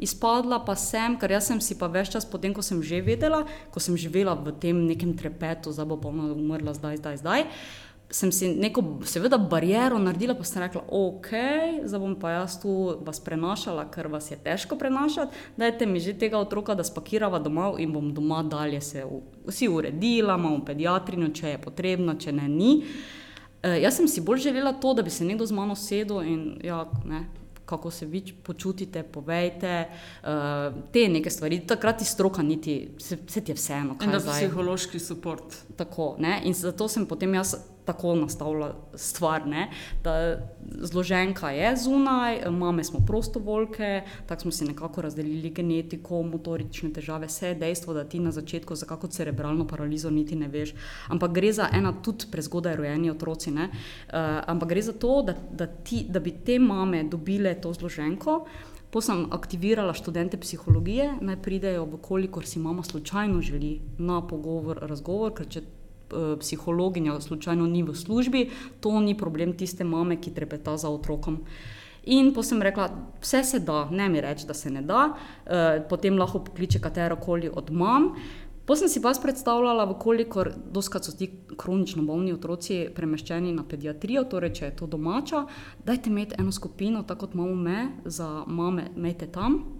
Izpadla 0.00 0.62
pa 0.64 0.72
sem, 0.80 1.12
ker 1.20 1.28
jaz 1.28 1.50
sem 1.50 1.58
si 1.60 1.76
pa 1.76 1.84
več 1.92 2.08
čas 2.08 2.24
potem, 2.24 2.54
ko 2.56 2.64
sem 2.64 2.80
že 2.80 3.02
vedela, 3.04 3.44
ko 3.68 3.82
sem 3.84 3.92
živela 4.00 4.32
v 4.32 4.54
tem 4.56 4.72
nekem 4.72 5.12
trepetu, 5.12 5.68
zdaj 5.76 5.84
bo 5.92 6.00
pa 6.00 6.08
umrla, 6.08 6.72
zdaj, 6.72 7.04
zdaj, 7.04 7.20
zdaj. 7.20 7.44
Sem 8.10 8.32
si 8.34 8.48
neko, 8.58 8.82
seveda, 9.06 9.38
bariero 9.38 9.98
naredila, 10.02 10.34
pa 10.34 10.44
sem 10.44 10.62
rekla, 10.64 10.82
ok, 10.82 11.28
zdaj 11.86 12.00
bom 12.02 12.16
pa 12.18 12.32
jaz 12.40 12.56
tu 12.58 12.72
vas 13.06 13.22
prenašala, 13.22 13.84
ker 13.94 14.08
vas 14.10 14.30
je 14.32 14.38
težko 14.42 14.74
prenašati. 14.78 15.36
Dajte 15.56 15.86
mi 15.86 16.02
že 16.02 16.16
tega 16.18 16.40
otroka, 16.42 16.74
da 16.74 16.84
spakirava 16.84 17.38
domov 17.38 17.78
in 17.78 17.92
bom 17.94 18.10
doma 18.14 18.42
dalje 18.42 18.80
se 18.80 19.04
vsi 19.46 19.68
uredila, 19.68 20.34
imamo 20.34 20.64
pediatrino, 20.66 21.30
če 21.30 21.54
je 21.54 21.62
potrebno, 21.62 22.18
če 22.18 22.34
ne, 22.34 22.48
ni. 22.48 22.72
Uh, 23.62 23.78
jaz 23.78 24.00
sem 24.00 24.08
si 24.08 24.24
bolj 24.26 24.48
želela 24.48 24.72
to, 24.72 24.94
da 24.94 25.06
bi 25.06 25.10
se 25.10 25.24
nekdo 25.24 25.46
z 25.46 25.54
mano 25.54 25.76
sedel 25.76 26.24
in 26.26 26.44
ja, 26.64 26.82
ne, 27.06 27.28
kako 27.70 27.90
se 27.90 28.06
vi 28.06 28.24
počutite, 28.42 29.02
povejte 29.02 29.86
uh, 29.86 30.74
te 30.92 31.08
neke 31.08 31.30
stvari. 31.30 31.60
Takrat 31.66 31.98
ti 31.98 32.04
stroka 32.04 32.42
niti, 32.42 32.88
se, 32.98 33.18
se 33.26 33.40
ti 33.40 33.52
je 33.52 33.56
vseeno. 33.56 33.94
In 34.02 34.10
da 34.10 34.18
psihološki 34.18 34.98
podpor. 34.98 35.42
Tako, 35.76 36.16
ne, 36.18 36.40
in 36.44 36.54
zato 36.54 36.88
sem 36.88 37.06
potem 37.06 37.34
jaz 37.38 37.54
tako 37.90 38.14
nastavila 38.14 38.70
stvar. 38.94 39.46
Ne? 39.46 39.68
Da 40.04 40.14
zloženka 40.80 41.50
je 41.50 41.74
zunaj, 41.76 42.40
mame 42.50 42.84
smo 42.84 43.00
prostovoljke, 43.06 44.02
tako 44.26 44.42
smo 44.42 44.52
si 44.52 44.64
nekako 44.64 45.02
razdelili 45.02 45.50
genetiko, 45.50 46.22
motorične 46.22 46.92
težave, 46.94 47.26
vse 47.26 47.52
je 47.52 47.58
dejstvo, 47.64 47.94
da 47.94 48.04
ti 48.04 48.20
na 48.22 48.32
začetku 48.32 48.74
za 48.74 48.86
kako 48.86 49.08
cerebralno 49.08 49.66
paralizo 49.66 50.10
niti 50.10 50.36
ne 50.36 50.48
veš. 50.48 50.74
Ampak 51.08 51.32
gre 51.32 51.52
za 51.52 51.68
ena 51.72 51.92
tudi 52.02 52.30
prezgodaj 52.30 52.76
rojeni 52.76 53.10
otroci. 53.10 53.50
Uh, 53.50 53.66
ampak 54.46 54.68
gre 54.68 54.82
za 54.82 54.92
to, 54.92 55.22
da, 55.26 55.34
da, 55.50 55.66
ti, 55.66 56.04
da 56.08 56.20
bi 56.20 56.30
te 56.30 56.58
mame 56.58 57.02
dobile 57.04 57.54
to 57.60 57.72
zloženko. 57.72 58.44
Potem 58.90 59.06
sem 59.06 59.26
aktivirala 59.30 59.94
študente 59.94 60.38
psihologije, 60.40 61.12
naj 61.20 61.36
pridejo, 61.42 61.86
kolikor 62.02 62.46
si 62.46 62.58
mama 62.58 62.82
slučajno 62.82 63.40
želi 63.40 63.80
na 63.98 64.20
pogovor, 64.26 64.78
razgovor, 64.82 65.34
ker 65.34 65.46
če 65.46 65.62
psihologinja 66.40 67.20
slučajno 67.20 67.66
ni 67.66 67.82
v 67.82 67.94
službi, 67.94 68.48
to 68.80 69.00
ni 69.00 69.16
problem 69.18 69.52
tiste 69.52 69.84
mame, 69.84 70.20
ki 70.20 70.34
trepeta 70.34 70.76
za 70.76 70.90
otrokom. 70.90 71.40
In 72.04 72.32
potem 72.32 72.48
sem 72.48 72.62
rekla, 72.62 72.88
vse 73.20 73.42
se 73.44 73.58
da, 73.60 73.84
ne 73.90 74.08
mi 74.08 74.20
reči, 74.20 74.46
da 74.46 74.54
se 74.54 74.70
ne 74.70 74.82
da, 74.82 75.10
uh, 75.12 75.82
potem 75.88 76.18
lahko 76.18 76.40
pokliče 76.44 76.80
katero 76.80 77.16
koli 77.16 77.50
od 77.52 77.70
mam. 77.70 78.14
Potem 78.64 78.86
sem 78.86 78.88
si 78.88 79.02
pa 79.02 79.12
predstavljala, 79.22 79.98
koliko 79.98 80.44
doskrat 80.72 81.04
so 81.04 81.12
ti 81.12 81.30
kronično 81.56 82.02
bolni 82.02 82.32
otroci 82.32 82.86
premeščeni 82.94 83.52
na 83.52 83.64
pediatrijo, 83.66 84.24
torej 84.30 84.52
če 84.54 84.64
je 84.64 84.76
to 84.76 84.86
domača, 84.86 85.44
dajte 85.84 86.10
imeti 86.10 86.36
eno 86.38 86.52
skupino, 86.52 87.02
tako 87.02 87.26
kot 87.26 87.34
imamo 87.34 87.54
me, 87.54 87.88
za 88.04 88.44
mame, 88.46 88.90
imejte 88.96 89.26
tam. 89.26 89.79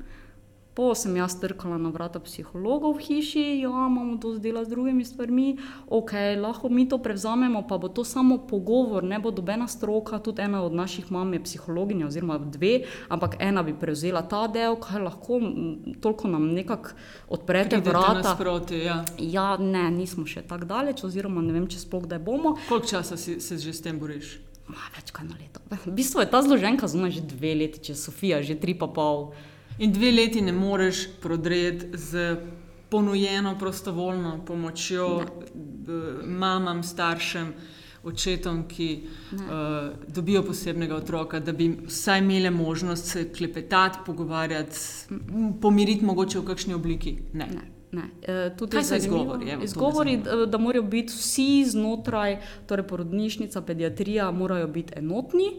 Po 0.81 0.95
sem 0.97 1.13
jaz 1.17 1.35
trkala 1.37 1.77
na 1.77 1.91
vrata 1.93 2.17
psihologov 2.25 2.97
v 2.97 3.05
hiši, 3.05 3.61
ja, 3.61 3.69
imamo 3.69 4.17
to 4.17 4.33
zdela 4.33 4.65
z 4.65 4.73
drugimi 4.73 5.05
stvarmi, 5.05 5.61
ok, 5.93 6.41
lahko 6.41 6.73
mi 6.73 6.89
to 6.89 6.97
prevzamemo, 6.97 7.69
pa 7.69 7.77
bo 7.77 7.93
to 7.93 8.01
samo 8.01 8.39
pogovor, 8.49 9.05
ne 9.05 9.19
bo 9.21 9.29
dobena 9.29 9.69
stroka, 9.69 10.17
tudi 10.25 10.41
ena 10.41 10.65
od 10.65 10.73
naših 10.73 11.13
mam 11.13 11.37
je 11.37 11.43
psihologinja, 11.45 12.09
oziroma 12.09 12.39
dve, 12.41 12.89
ampak 13.13 13.37
ena 13.45 13.61
bi 13.61 13.77
prevzela 13.77 14.25
ta 14.25 14.47
del, 14.49 14.81
kaj 14.81 15.05
lahko 15.05 15.43
toliko 16.01 16.33
nam 16.33 16.49
nekako 16.49 16.97
odprete 17.29 17.77
Pridete 17.77 17.91
vrata. 17.91 18.25
nasproti, 18.25 18.81
ja. 18.81 19.05
Ja, 19.21 19.61
ne, 19.61 19.85
nismo 19.93 20.25
še 20.25 20.49
tako 20.49 20.65
daleč, 20.65 21.05
oziroma 21.05 21.45
ne 21.45 21.53
vem, 21.61 21.69
če 21.69 21.77
sploh 21.77 22.09
kdaj 22.09 22.25
bomo. 22.25 22.57
Koliko 22.73 22.89
časa 22.89 23.21
si, 23.21 23.37
se 23.37 23.61
že 23.61 23.77
s 23.77 23.85
tem 23.85 24.01
boriš? 24.01 24.39
Ma, 24.65 24.81
več 24.97 25.13
kot 25.13 25.29
eno 25.29 25.37
leto. 25.37 25.61
V 25.85 25.93
bistvu 25.93 26.25
je 26.25 26.33
ta 26.33 26.41
zloženka 26.41 26.89
zunaj 26.89 27.21
že 27.21 27.29
dve 27.37 27.53
leti, 27.59 27.85
če 27.91 28.01
Sofija 28.01 28.41
že 28.41 28.57
tri 28.57 28.73
pa 28.73 28.89
pol. 28.89 29.35
In 29.81 29.93
dve 29.93 30.11
leti 30.13 30.43
ne 30.45 30.53
moreš 30.53 31.07
prodreti 31.21 31.99
z 31.99 32.37
ponujeno 32.91 33.59
prostovoljno 33.59 34.45
pomočjo 34.47 35.23
b- 35.55 36.27
mamam, 36.27 36.83
staršem, 36.83 37.53
očetom, 38.05 38.65
ki 38.69 38.89
uh, 39.33 39.41
dobijo 40.09 40.43
posebnega 40.43 40.97
otroka, 40.97 41.41
da 41.41 41.53
bi 41.53 41.69
vsaj 41.87 42.19
imeli 42.19 42.51
možnost 42.51 43.07
se 43.07 43.33
klepetati, 43.33 43.99
pogovarjati, 44.07 44.77
pomiriti 45.61 46.05
mogoče 46.05 46.39
v 46.39 46.45
kakšni 46.45 46.75
obliki. 46.75 47.17
Ne. 47.33 47.47
Ne. 47.47 47.80
Ne. 47.93 48.03
E, 48.23 48.51
tudi 48.57 48.77
Kaj 48.77 48.85
so 48.85 48.97
izgovori? 48.97 49.51
Evo, 49.51 49.63
Izgovori, 49.65 50.17
da, 50.17 50.47
da 50.47 50.59
morajo 50.59 50.83
biti 50.83 51.13
vsi 51.13 51.65
znotraj, 51.71 52.39
torej 52.67 52.87
porodnišnica, 52.87 53.63
pediatrija, 53.63 54.31
morajo 54.31 54.69
biti 54.69 54.93
enotni. 54.97 55.51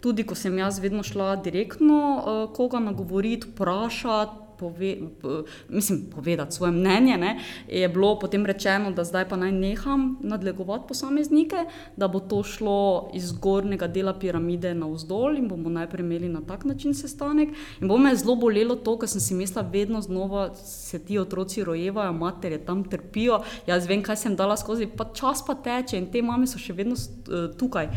Tudi 0.00 0.24
ko 0.24 0.34
sem 0.34 0.58
jaz 0.58 0.78
vedno 0.78 1.02
šla 1.02 1.36
direktno 1.36 1.98
uh, 2.16 2.54
koga 2.56 2.78
nagovoriti, 2.78 3.50
vprašati. 3.50 4.49
Pove, 4.60 4.96
p, 5.20 5.28
mislim, 5.68 6.02
povedati 6.14 6.54
svoje 6.54 6.72
mnenje. 6.72 7.16
Ne, 7.16 7.38
je 7.68 7.88
bilo 7.88 8.18
potem 8.18 8.46
rečeno, 8.46 8.90
da 8.92 9.04
zdaj 9.04 9.28
pa 9.28 9.36
naj 9.36 9.52
neham 9.52 10.18
nadlegovati 10.20 10.84
posameznike, 10.88 11.64
da 11.96 12.08
bo 12.08 12.20
to 12.20 12.42
šlo 12.42 13.10
iz 13.14 13.30
zgornjega 13.32 13.86
dela 13.86 14.14
piramide 14.18 14.74
navzdol 14.74 15.36
in 15.36 15.48
bomo 15.48 15.68
najprej 15.68 16.04
imeli 16.04 16.28
na 16.28 16.40
tak 16.46 16.64
način 16.64 16.94
sestanek. 16.94 17.48
In 17.80 17.88
bo 17.88 17.98
me 17.98 18.14
zelo 18.16 18.36
bolelo 18.36 18.76
to, 18.76 18.98
ker 18.98 19.08
sem 19.08 19.20
si 19.20 19.34
mislila, 19.34 19.68
vedno 19.72 20.00
znova 20.02 20.54
se 20.54 20.98
ti 20.98 21.18
otroci 21.18 21.64
rojevajo, 21.64 22.12
matere 22.12 22.58
tam 22.58 22.84
trpijo. 22.84 23.40
Jaz 23.66 23.88
vem, 23.88 24.02
kaj 24.02 24.16
sem 24.16 24.36
dala 24.36 24.56
skozi, 24.56 24.86
pa 24.96 25.08
čas 25.14 25.44
pa 25.46 25.54
teče 25.54 25.98
in 25.98 26.10
te 26.12 26.22
mame 26.22 26.46
so 26.46 26.58
še 26.60 26.76
vedno 26.76 26.96
uh, 26.96 27.48
tukaj. 27.58 27.88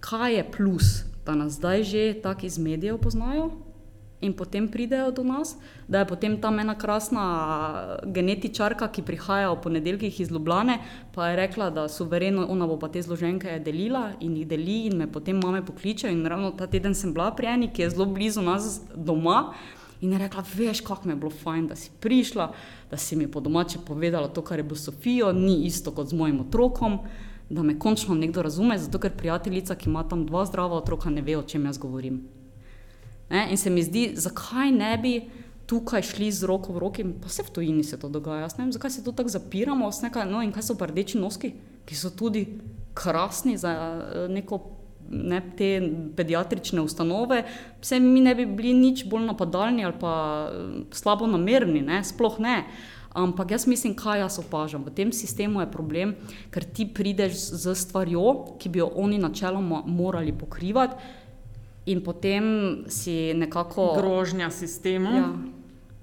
Kaj 0.00 0.36
je 0.36 0.44
plus, 0.56 0.92
da 1.26 1.34
nas 1.34 1.58
zdaj 1.60 1.82
že 1.84 2.04
tako 2.22 2.46
iz 2.46 2.58
medijev 2.58 2.98
poznajo? 2.98 3.50
In 4.20 4.34
potem 4.36 4.68
pridejo 4.68 5.10
do 5.10 5.24
nas, 5.24 5.56
da 5.88 5.98
je 5.98 6.06
potem 6.06 6.36
tam 6.40 6.58
ena 6.60 6.74
krasna 6.78 7.24
genetičarka, 8.04 8.90
ki 8.92 9.02
prihaja 9.02 9.48
v 9.54 9.60
ponedeljkih 9.64 10.20
iz 10.20 10.30
Ljubljane, 10.30 10.76
pa 11.14 11.30
je 11.30 11.36
rekla, 11.36 11.70
da 11.70 11.88
suvereno 11.88 12.44
ona 12.48 12.66
bo 12.66 12.76
pa 12.78 12.88
te 12.88 13.00
zloženke 13.02 13.58
delila 13.64 14.10
in 14.20 14.36
jih 14.36 14.48
deli, 14.48 14.86
in 14.90 14.98
me 14.98 15.06
potem 15.12 15.40
mame 15.40 15.64
pokliče. 15.64 16.12
In 16.12 16.26
ravno 16.26 16.50
ta 16.52 16.66
teden 16.66 16.94
sem 16.94 17.14
bila 17.16 17.30
pri 17.32 17.54
eni, 17.54 17.70
ki 17.72 17.82
je 17.82 17.90
zelo 17.90 18.06
blizu 18.06 18.42
nas 18.44 18.80
doma. 18.94 19.54
In 20.00 20.12
je 20.12 20.18
rekla, 20.18 20.44
veš, 20.56 20.80
kako 20.80 21.08
mi 21.08 21.12
je 21.12 21.16
bilo 21.16 21.30
fajn, 21.30 21.66
da 21.66 21.76
si 21.76 21.90
prišla, 22.00 22.52
da 22.90 22.96
si 22.96 23.16
mi 23.16 23.28
po 23.30 23.40
domače 23.40 23.78
povedala 23.86 24.28
to, 24.28 24.42
kar 24.42 24.58
je 24.58 24.64
bilo 24.64 24.76
Sofijo, 24.76 25.32
ni 25.32 25.64
isto 25.64 25.92
kot 25.92 26.08
z 26.08 26.16
mojim 26.16 26.40
otrokom, 26.40 26.98
da 27.50 27.62
me 27.62 27.78
končno 27.78 28.14
nekdo 28.14 28.42
razume, 28.42 28.78
zato 28.78 28.98
ker 28.98 29.16
prijateljica, 29.16 29.74
ki 29.74 29.88
ima 29.90 30.04
tam 30.08 30.26
dva 30.26 30.44
zdrava 30.44 30.76
otroka, 30.76 31.10
ne 31.10 31.22
ve, 31.22 31.36
o 31.36 31.42
čem 31.42 31.64
jaz 31.64 31.78
govorim. 31.78 32.39
Ne? 33.30 33.46
In 33.50 33.58
se 33.58 33.70
mi 33.70 33.82
zdi, 33.82 34.10
zakaj 34.18 34.72
ne 34.74 34.96
bi 34.98 35.14
tukaj 35.70 36.02
šli 36.02 36.32
z 36.34 36.48
roko 36.50 36.74
v 36.74 36.82
roki, 36.82 37.04
pa 37.22 37.30
se 37.30 37.44
v 37.46 37.54
tujini 37.54 37.84
se 37.86 37.98
to 38.00 38.08
dogaja. 38.10 38.48
Jaz 38.48 38.58
ne 38.58 38.64
vem, 38.64 38.72
zakaj 38.74 38.90
se 38.90 39.04
to 39.06 39.14
tako 39.14 39.30
zapiramo, 39.30 39.90
nekaj, 40.02 40.26
no 40.26 40.42
in 40.42 40.50
kaj 40.52 40.66
so 40.66 40.74
pa 40.74 40.90
rdeči 40.90 41.20
noski, 41.20 41.52
ki 41.86 41.94
so 41.94 42.10
tudi 42.10 42.46
krasni 42.94 43.56
za 43.58 43.72
eh, 43.72 44.28
neko. 44.28 44.76
Ne, 45.10 45.40
te 45.58 45.66
pediatrične 46.14 46.78
ustanove, 46.86 47.40
vse 47.82 47.96
mi 47.98 48.20
ne 48.22 48.30
bi 48.38 48.44
bili 48.46 48.70
nič 48.78 49.00
bolj 49.10 49.24
napadalni 49.26 49.82
ali 49.82 49.96
pa 49.98 50.12
eh, 50.46 50.84
slabo 50.94 51.26
namerni, 51.26 51.80
ne, 51.82 51.98
sploh 52.06 52.36
ne. 52.38 52.60
Ampak 53.10 53.50
jaz 53.50 53.66
mislim, 53.66 53.96
kaj 53.98 54.20
jaz 54.22 54.38
opažam. 54.38 54.84
V 54.86 54.94
tem 54.94 55.10
sistemu 55.10 55.64
je 55.64 55.70
problem, 55.72 56.14
ker 56.54 56.62
ti 56.62 56.86
prideš 56.86 57.34
z 57.58 57.74
stvarjo, 57.74 58.54
ki 58.62 58.70
bi 58.70 58.78
jo 58.78 58.86
oni 59.02 59.18
načeloma 59.18 59.82
morali 59.82 60.30
pokrivati, 60.30 60.94
in 61.86 62.02
potem 62.04 62.44
si 62.88 63.34
nekako. 63.34 63.94
Grožnja 63.96 64.50
sistemu. 64.50 65.16
Ja. 65.16 65.32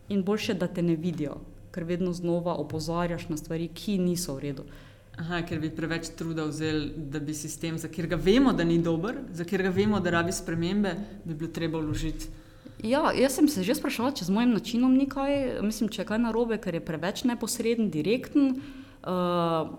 In 0.09 0.23
boljše, 0.23 0.53
da 0.53 0.67
te 0.67 0.81
ne 0.81 0.95
vidijo, 0.95 1.35
ker 1.71 1.83
vedno 1.83 2.13
znova 2.13 2.55
opozarjaš 2.55 3.27
na 3.29 3.37
stvari, 3.37 3.67
ki 3.67 3.97
niso 3.99 4.37
v 4.37 4.39
redu. 4.39 4.63
Aha, 5.17 5.41
ker 5.41 5.59
bi 5.59 5.71
preveč 5.73 6.11
truda 6.15 6.45
vzeli, 6.45 6.91
da 7.11 7.19
bi 7.19 7.33
sistem, 7.33 7.77
za 7.81 7.89
katerega 7.89 8.15
vemo, 8.21 8.53
da 8.53 8.63
ni 8.63 8.77
dober, 8.77 9.17
za 9.33 9.43
katerega 9.43 9.73
vemo, 9.73 9.99
da 9.99 10.13
rabi 10.13 10.31
spremembe, 10.31 10.93
bi 11.25 11.33
bilo 11.33 11.51
treba 11.51 11.81
vložiti. 11.81 12.29
Ja, 12.85 13.09
jaz 13.17 13.33
sem 13.33 13.47
se 13.49 13.63
že 13.65 13.73
sprašvala, 13.75 14.13
če 14.13 14.27
z 14.29 14.33
mojim 14.33 14.53
načinom 14.53 14.93
ni 14.93 15.07
kaj, 15.09 15.63
mislim, 15.65 15.89
če 15.89 16.03
je 16.03 16.09
kaj 16.11 16.21
narobe, 16.21 16.59
ker 16.61 16.77
je 16.77 16.83
preveč 16.85 17.23
neposreden, 17.25 17.89
direkten. 17.89 18.61
Uh, 19.01 19.73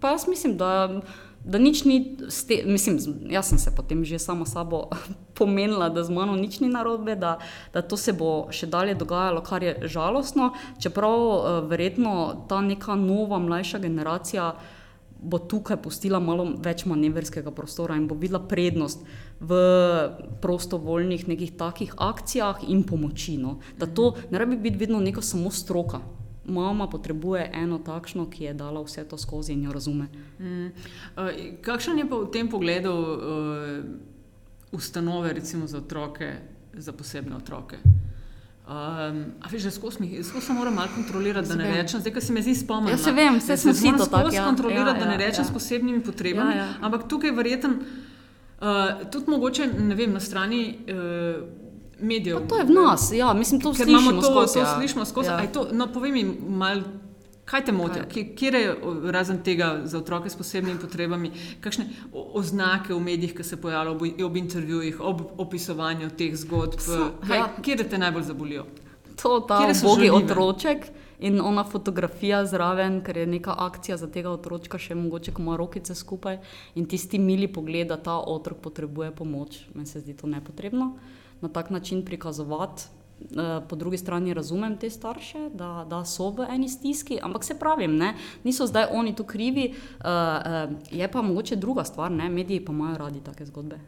pa 0.00 0.14
jaz 0.16 0.24
mislim, 0.28 0.56
da, 0.56 1.02
da 1.48 1.58
nič 1.58 1.84
ni, 1.88 2.16
ste, 2.28 2.60
mislim, 2.66 2.98
jaz 3.32 3.48
sem 3.48 3.58
se 3.58 3.72
potem 3.74 4.04
že 4.04 4.18
sama 4.20 4.46
sabo 4.46 4.88
pomenila, 5.38 5.88
da 5.88 6.04
z 6.04 6.12
mano 6.12 6.36
nič 6.36 6.60
ni 6.60 6.68
narobe, 6.68 7.16
da, 7.16 7.38
da 7.72 7.82
to 7.82 7.96
se 7.96 8.12
bo 8.12 8.52
še 8.52 8.68
dalje 8.68 8.94
dogajalo, 8.94 9.40
kar 9.40 9.64
je 9.64 9.88
žalostno, 9.88 10.52
čeprav 10.76 11.16
uh, 11.16 11.46
verjetno 11.68 12.44
ta 12.48 12.60
neka 12.60 12.98
nova, 13.00 13.40
mlajša 13.40 13.80
generacija 13.80 14.52
bo 15.18 15.38
tukaj 15.38 15.80
pustila 15.82 16.20
malo 16.22 16.44
več 16.62 16.84
manevrskega 16.86 17.50
prostora 17.50 17.96
in 17.98 18.06
bo 18.06 18.14
videla 18.14 18.38
prednost 18.38 19.02
v 19.40 19.58
prostovoljnih 20.42 21.26
nekih 21.28 21.56
takih 21.58 21.96
akcijah 21.98 22.62
in 22.68 22.84
pomoči. 22.86 23.34
No. 23.38 23.58
Da 23.78 23.86
to 23.86 24.14
ne 24.30 24.38
rabi 24.38 24.56
biti 24.56 24.78
vedno 24.78 25.00
neka 25.02 25.22
samo 25.22 25.50
stroka. 25.50 26.00
Mama 26.48 26.88
potrebuje 26.88 27.50
eno 27.52 27.78
takšno, 27.78 28.26
ki 28.30 28.44
je 28.44 28.54
dala 28.54 28.82
vse 28.82 29.04
to 29.04 29.18
skozi 29.18 29.52
in 29.52 29.64
jo 29.64 29.72
razume. 29.72 30.08
Mm. 30.40 30.66
Uh, 30.66 31.30
kakšen 31.60 31.98
je 31.98 32.08
pa 32.08 32.16
v 32.16 32.30
tem 32.32 32.48
pogledu 32.48 32.92
uh, 32.92 33.18
ustanove, 34.72 35.32
recimo 35.32 35.66
za 35.66 35.78
otroke, 35.78 36.32
za 36.72 36.92
posebne 36.92 37.36
otroke? 37.36 37.76
Um, 38.68 39.24
a 39.40 39.48
veš, 39.48 39.62
že 39.62 39.70
skozi 39.70 40.22
se 40.22 40.52
moram 40.52 40.74
malo 40.74 40.88
kontrolirati, 40.94 41.48
da 41.48 41.54
ne 41.54 41.64
vem. 41.64 41.74
rečem, 41.74 42.00
zdaj, 42.00 42.12
ko 42.12 42.20
se 42.20 42.32
mi 42.32 42.42
zdi 42.42 42.54
spomnila. 42.54 42.90
Ja, 42.90 42.98
se 42.98 43.12
vem, 43.12 43.40
da 43.48 43.56
smo 43.56 43.72
vsi 43.72 43.92
to 43.98 44.06
tako, 44.06 44.34
ja. 44.34 44.44
kontrolirati, 44.44 45.00
Ja, 45.00 45.04
da 45.04 45.06
ne 45.06 45.14
ja, 45.14 45.26
rečem 45.26 45.44
ja. 45.44 45.48
s 45.48 45.52
posebnimi 45.52 46.02
potrebami. 46.04 46.52
Ja, 46.52 46.56
ja. 46.56 46.74
Ampak 46.80 47.08
tukaj 47.08 47.30
verjeten, 47.32 47.78
uh, 48.60 49.08
tudi 49.12 49.30
mogoče, 49.30 49.70
vem, 49.96 50.12
na 50.12 50.20
strani 50.20 50.78
uh, 50.84 51.48
medijev. 52.00 52.40
Pa 52.40 52.46
to 52.46 52.58
je 52.58 52.64
v 52.64 52.70
nas, 52.70 53.12
ja, 53.12 53.32
mislim, 53.34 53.60
to 53.60 53.72
Ker 53.72 53.86
slišimo 53.86 54.20
to, 54.20 54.30
skozi. 54.30 54.54
to 54.54 54.60
ja. 54.60 54.74
slišimo 54.74 55.04
skozi. 55.04 55.28
Ja. 55.28 55.46
To, 55.52 55.66
no, 55.72 55.86
povej 55.92 56.12
mi, 56.12 56.24
mal, 56.48 56.82
kaj 57.48 57.64
te 57.64 57.72
moti, 57.72 58.00
kje 58.36 58.52
je 58.60 58.76
razen 59.12 59.42
tega 59.42 59.80
za 59.84 59.98
otroke 59.98 60.30
s 60.30 60.36
posebnimi 60.36 60.78
potrebami, 60.80 61.32
kakšne 61.60 61.88
oznake 62.12 62.94
v 62.94 63.00
medijih, 63.00 63.34
ki 63.36 63.44
se 63.44 63.60
pojavljajo 63.60 63.96
ob, 63.96 64.04
ob 64.26 64.36
intervjujih, 64.36 65.00
ob 65.00 65.22
opisovanju 65.38 66.10
teh 66.10 66.36
zgodb, 66.36 66.80
So, 66.80 67.10
kaj, 67.26 67.38
ja. 67.38 67.50
kje 67.62 67.88
te 67.88 67.98
najbolj 67.98 68.22
zabolijo? 68.22 68.66
To, 69.22 69.40
ta 69.40 69.58
žaljive? 69.74 70.14
otroček 70.14 70.90
in 71.18 71.40
ona 71.40 71.64
fotografija 71.64 72.44
zraven, 72.46 73.00
ker 73.02 73.16
je 73.16 73.26
neka 73.26 73.54
akcija 73.58 73.96
za 73.96 74.06
tega 74.06 74.30
otročka, 74.30 74.78
še 74.78 74.94
mogoče, 74.94 75.32
ko 75.34 75.42
ima 75.42 75.56
rokice 75.56 75.94
skupaj 75.94 76.38
in 76.78 76.86
tisti 76.86 77.18
mili 77.18 77.48
pogled, 77.50 77.88
da 77.88 77.96
ta 77.96 78.18
otrok 78.18 78.60
potrebuje 78.62 79.10
pomoč. 79.10 79.64
Meni 79.74 79.86
se 79.86 80.00
zdi 80.00 80.14
to 80.14 80.30
nepotrebno 80.30 80.92
na 81.40 81.48
tak 81.48 81.70
način 81.70 82.04
prikazovati. 82.04 82.82
Eh, 83.20 83.60
Po 83.68 83.76
drugi 83.76 83.98
strani 83.98 84.34
razumem 84.34 84.76
te 84.78 84.90
starše, 84.90 85.50
da, 85.54 85.86
da 85.90 86.04
so 86.04 86.30
v 86.30 86.46
eni 86.50 86.68
stiski, 86.68 87.18
ampak 87.22 87.44
se 87.44 87.58
pravim, 87.58 87.96
ne, 87.96 88.14
niso 88.44 88.66
zdaj 88.66 88.86
oni 88.92 89.14
tu 89.16 89.24
krivi. 89.24 89.74
Uh, 89.74 90.04
uh, 90.04 90.76
je 90.90 91.08
pa 91.12 91.22
mogoče 91.22 91.56
druga 91.56 91.84
stvar, 91.84 92.10
ne, 92.10 92.28
mediji 92.28 92.64
pa 92.64 92.72
imajo 92.72 92.98
radi 92.98 93.20
take 93.20 93.46
zgodbe. 93.46 93.78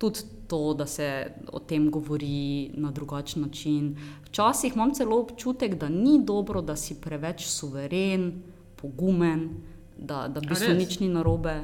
tudi 0.00 0.20
to, 0.48 0.74
da 0.74 0.86
se 0.86 1.32
o 1.52 1.58
tem 1.58 1.90
govori 1.90 2.70
na 2.74 2.90
drugačen 2.90 3.42
način. 3.42 3.96
Včasih 4.24 4.72
imam 4.74 4.94
celo 4.94 5.20
občutek, 5.20 5.74
da 5.74 5.88
ni 5.88 6.24
dobro, 6.24 6.62
da 6.62 6.76
si 6.76 6.96
preveč 7.00 7.46
suveren, 7.46 8.42
pogumen, 8.76 9.50
da, 9.98 10.28
da 10.28 10.40
v 10.40 10.48
bistvu 10.48 10.74
nič 10.74 11.00
ni 11.00 11.08
narobe. 11.08 11.60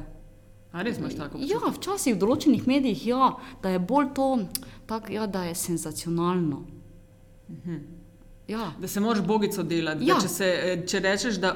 A 0.71 0.81
res 0.81 0.97
imaš 0.97 1.15
tako? 1.15 1.37
Ja, 1.41 1.57
včasih 1.69 2.15
v 2.15 2.19
določenih 2.19 2.67
medijih 2.67 3.05
ja, 3.07 3.31
da 3.61 3.69
je 3.69 3.79
bolj 3.81 4.09
to, 4.13 4.27
tak, 4.85 5.09
ja, 5.09 5.25
da 5.27 5.43
je 5.43 5.55
senzacionalno. 5.55 6.63
Mhm. 7.49 7.77
Ja. 8.47 8.71
Da 8.79 8.87
se 8.87 8.99
moraš 8.99 9.21
bogico 9.23 9.63
delati. 9.63 10.05
Ja. 10.05 10.15
Da 10.15 10.21
Če, 10.21 10.27
se, 10.29 10.45
eh, 10.45 10.85
če 10.85 10.99
rečeš, 11.01 11.35
da 11.37 11.55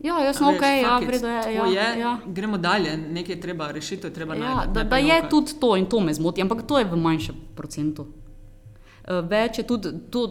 Ja, 0.00 0.14
jaz 0.18 0.38
sem 0.38 0.46
ok, 0.46 0.62
ja, 0.62 0.94
vredo 0.98 1.28
je. 1.28 1.40
tako 1.40 1.50
Ja, 1.68 1.82
je, 1.84 2.00
ja. 2.00 2.12
gremo 2.26 2.56
dalje, 2.58 2.94
nekaj 2.98 3.34
je 3.34 3.40
treba 3.40 3.70
rešiti, 3.70 4.06
je 4.06 4.12
treba 4.12 4.34
Ja, 4.34 4.54
najti. 4.54 4.72
da, 4.72 4.84
da 4.84 4.96
je 4.96 5.06
jokati. 5.08 5.30
tudi 5.30 5.52
to 5.60 5.76
in 5.76 5.86
to 5.86 6.00
me 6.00 6.14
zmoti, 6.14 6.40
ampak 6.40 6.62
to 6.64 6.78
je 6.78 6.84
v 6.86 6.96
manjšem 6.98 7.34
procentu. 7.54 8.06
Eh, 9.04 9.20
Več 9.22 9.58
je 9.58 9.64
tudi 9.64 9.88
to, 10.10 10.22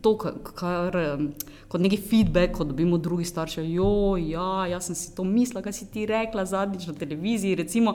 to 0.00 0.14
ka- 0.14 0.32
kar 0.54 0.96
em, 0.96 1.34
kot 1.72 1.80
neki 1.80 1.96
feedback, 1.96 2.52
ko 2.52 2.64
dobimo 2.68 2.98
od 2.98 3.02
drugih 3.06 3.28
staršev. 3.28 3.64
Jo, 3.72 4.16
ja, 4.20 4.66
jaz 4.68 4.90
sem 4.90 4.98
si 4.98 5.14
to 5.16 5.24
mislila, 5.24 5.62
kaj 5.64 5.72
si 5.72 5.88
ti 5.90 6.04
rekla 6.06 6.44
zadnjič 6.44 6.86
na 6.90 6.94
televiziji. 6.94 7.56
Recimo, 7.62 7.94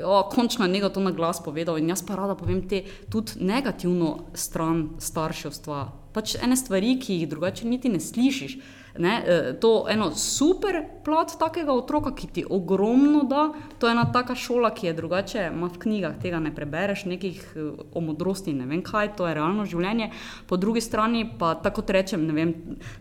jo, 0.00 0.20
končno 0.32 0.68
je 0.68 0.74
nekdo 0.74 0.92
to 0.92 1.00
na 1.00 1.14
glas 1.16 1.40
povedal 1.44 1.80
in 1.80 1.88
jaz 1.88 2.04
pa 2.04 2.18
rada 2.20 2.36
povem 2.36 2.60
te 2.68 2.82
tudi 3.08 3.40
negativno 3.40 4.18
stran 4.34 4.88
starševstva. 5.00 5.84
Pač 6.12 6.36
ene 6.36 6.56
stvari, 6.56 6.98
ki 7.00 7.22
jih 7.22 7.28
drugače 7.32 7.68
niti 7.68 7.88
ne 7.88 8.00
slišiš. 8.00 8.58
Ne, 8.98 9.24
eh, 9.26 9.52
to 9.60 9.86
eno 9.90 10.10
super 10.14 10.84
plat 11.04 11.32
takega 11.38 11.72
otroka, 11.72 12.14
ki 12.14 12.26
ti 12.26 12.44
ogromno 12.50 13.24
da, 13.24 13.48
to 13.78 13.86
je 13.88 13.92
ena 13.92 14.04
taka 14.12 14.34
šola, 14.34 14.70
ki 14.70 14.86
je 14.86 14.92
drugače, 14.92 15.50
ima 15.52 15.66
v 15.66 15.78
knjigah 15.78 16.14
tega 16.22 16.38
ne 16.38 16.54
prebereš, 16.54 17.04
nekih 17.04 17.40
eh, 17.56 17.60
o 17.94 18.00
modrosti, 18.00 18.52
ne 18.52 18.66
vem 18.66 18.82
kaj, 18.82 19.16
to 19.16 19.26
je 19.26 19.34
realno 19.34 19.64
življenje. 19.66 20.10
Po 20.46 20.56
drugi 20.56 20.80
strani 20.80 21.24
pa 21.38 21.54
tako 21.54 21.82
rečem, 21.88 22.22
ne 22.26 22.32
vem, 22.32 22.54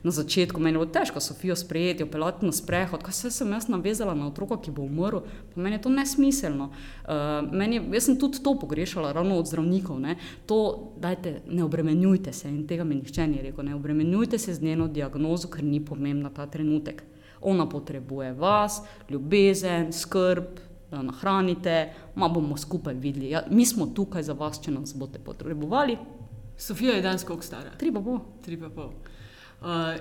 na 0.03 0.11
začetku 0.11 0.59
meni 0.59 0.73
je 0.73 0.79
bilo 0.79 0.89
težko 0.91 1.21
Sofijo 1.21 1.55
sprejeti, 1.55 2.03
jo 2.03 2.09
pelati 2.09 2.45
na 2.45 2.51
sprehod, 2.51 3.03
kaj 3.03 3.13
se 3.13 3.31
sem 3.31 3.51
jaz 3.53 3.69
navezala 3.69 4.15
na 4.17 4.27
otroka, 4.27 4.57
ki 4.57 4.71
bo 4.71 4.81
umrl, 4.89 5.21
pa 5.53 5.61
meni 5.61 5.75
je 5.77 5.81
to 5.85 5.89
nesmiselno. 5.93 6.71
Uh, 7.03 7.45
meni, 7.51 7.75
je- 7.75 7.85
jaz 7.93 8.09
sem 8.09 8.17
tudi 8.19 8.41
to 8.43 8.55
pogrešala, 8.59 9.11
ravno 9.13 9.37
od 9.37 9.45
zdravnikov. 9.47 9.99
Ne. 9.99 10.17
To, 10.49 10.91
dajte, 10.97 11.41
ne 11.47 11.63
obremenjujte 11.63 12.33
se 12.33 12.49
in 12.49 12.65
tega 12.67 12.83
mi 12.83 12.95
nihče 12.95 13.27
ni 13.27 13.41
rekel. 13.45 13.65
Ne 13.65 13.75
obremenjujte 13.75 14.37
se 14.37 14.53
z 14.53 14.61
njeno 14.61 14.87
diagnozo, 14.87 15.47
ker 15.47 15.63
ni 15.63 15.82
pomembna 15.85 16.29
ta 16.29 16.45
trenutek. 16.47 17.03
Ona 17.41 17.65
potrebuje 17.69 18.33
vas, 18.33 18.81
ljubezen, 19.09 19.91
skrb, 19.93 20.45
da 20.91 20.97
jo 20.97 21.03
nahranite, 21.03 21.93
ma 22.15 22.27
bomo 22.29 22.57
skupaj 22.57 22.93
videli. 22.93 23.29
Ja, 23.29 23.43
mi 23.49 23.65
smo 23.65 23.85
tukaj 23.85 24.23
za 24.23 24.33
vas, 24.33 24.61
če 24.61 24.71
nas 24.71 24.93
boste 24.95 25.19
potrebovali. 25.19 25.97
Sofija 26.57 26.93
je 26.95 27.01
danes 27.01 27.23
koliko 27.23 27.43
stara? 27.43 27.71
Tri 27.77 27.91
pa 27.91 27.99
bo. 27.99 28.19
Tri 28.45 28.59
pa 28.61 28.69
pol. 28.69 28.91
Uh, 29.63 29.95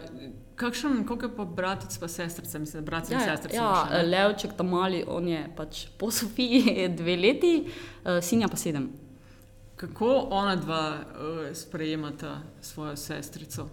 kakšen, 0.55 1.05
koliko 1.07 1.27
je 1.27 1.37
pa 1.37 1.45
bratec, 1.45 1.99
pa 1.99 2.09
sestrica, 2.09 2.59
mislim, 2.59 2.85
brat 2.85 3.11
in 3.11 3.17
Ja, 3.19 3.37
sestrica. 3.37 3.57
ja, 3.57 3.89
ne? 3.93 4.03
Levček 4.03 4.53
tam 4.57 4.69
mali, 4.75 5.05
on 5.09 5.29
je 5.29 5.45
pač 5.57 5.87
po 5.99 6.11
Sofiji 6.11 6.89
dve 6.99 7.17
leti, 7.17 7.53
uh, 7.65 8.19
sinja 8.23 8.49
pa 8.49 8.57
sedem. 8.57 8.91
Kako 9.77 10.29
ona 10.31 10.57
dva 10.57 10.83
uh, 10.99 11.57
sprejemata 11.57 12.41
svojo 12.61 12.97
sestrico? 12.97 13.69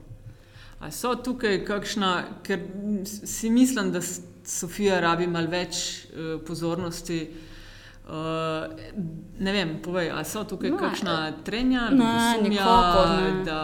A 0.80 0.92
so 0.96 1.12
tukaj 1.16 1.66
kakšna, 1.68 2.12
ker 2.44 2.60
si 3.06 3.50
mislim, 3.50 3.92
da 3.92 4.02
Sofija 4.50 5.00
rabi 5.04 5.28
malo 5.28 5.52
več 5.52 6.08
uh, 6.10 6.40
pozornosti. 6.48 7.24
Uh, 8.10 8.66
ne 9.38 9.52
vem, 9.54 9.76
povej, 9.86 10.08
ali 10.10 10.26
so 10.26 10.42
tukaj 10.50 10.72
Ne, 10.72 10.78
kakšna 10.82 11.16
trenja, 11.46 11.84
ne, 11.94 11.98
ljubosumja, 12.00 12.50
nikakor 12.50 13.12
ne. 13.12 13.44
da 13.46 13.60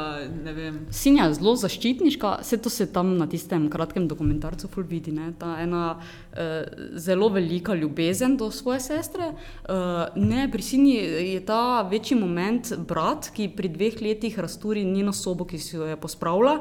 ne 0.46 0.54
vem. 0.54 0.76
Sinja 0.94 1.26
je 1.26 1.38
zelo 1.40 1.56
zaščitniška, 1.58 2.34
vse 2.44 2.60
to 2.62 2.70
se 2.70 2.86
tam 2.94 3.16
na 3.18 3.26
tistem 3.32 3.66
kratkem 3.74 4.06
dokumentarcu 4.12 4.70
ful 4.70 4.86
vidi. 4.86 5.16
Ne? 5.16 5.32
Ta 5.40 5.56
ena 5.64 5.96
eh, 5.98 6.62
zelo 7.02 7.32
velika 7.34 7.74
ljubezen 7.74 8.38
do 8.38 8.52
svoje 8.54 8.84
sestre. 8.86 9.32
Eh, 9.34 10.20
ne, 10.22 10.46
pri 10.52 10.62
Sinji 10.62 11.00
je 11.32 11.42
ta 11.46 11.82
večji 11.90 12.20
moment 12.20 12.76
brat, 12.86 13.32
ki 13.34 13.50
pri 13.58 13.74
dveh 13.74 13.98
letih 14.02 14.38
razturi 14.38 14.86
njeno 14.86 15.14
sobo, 15.14 15.50
ki 15.50 15.58
si 15.58 15.74
jo 15.80 15.90
je 15.90 15.98
pospravila. 15.98 16.60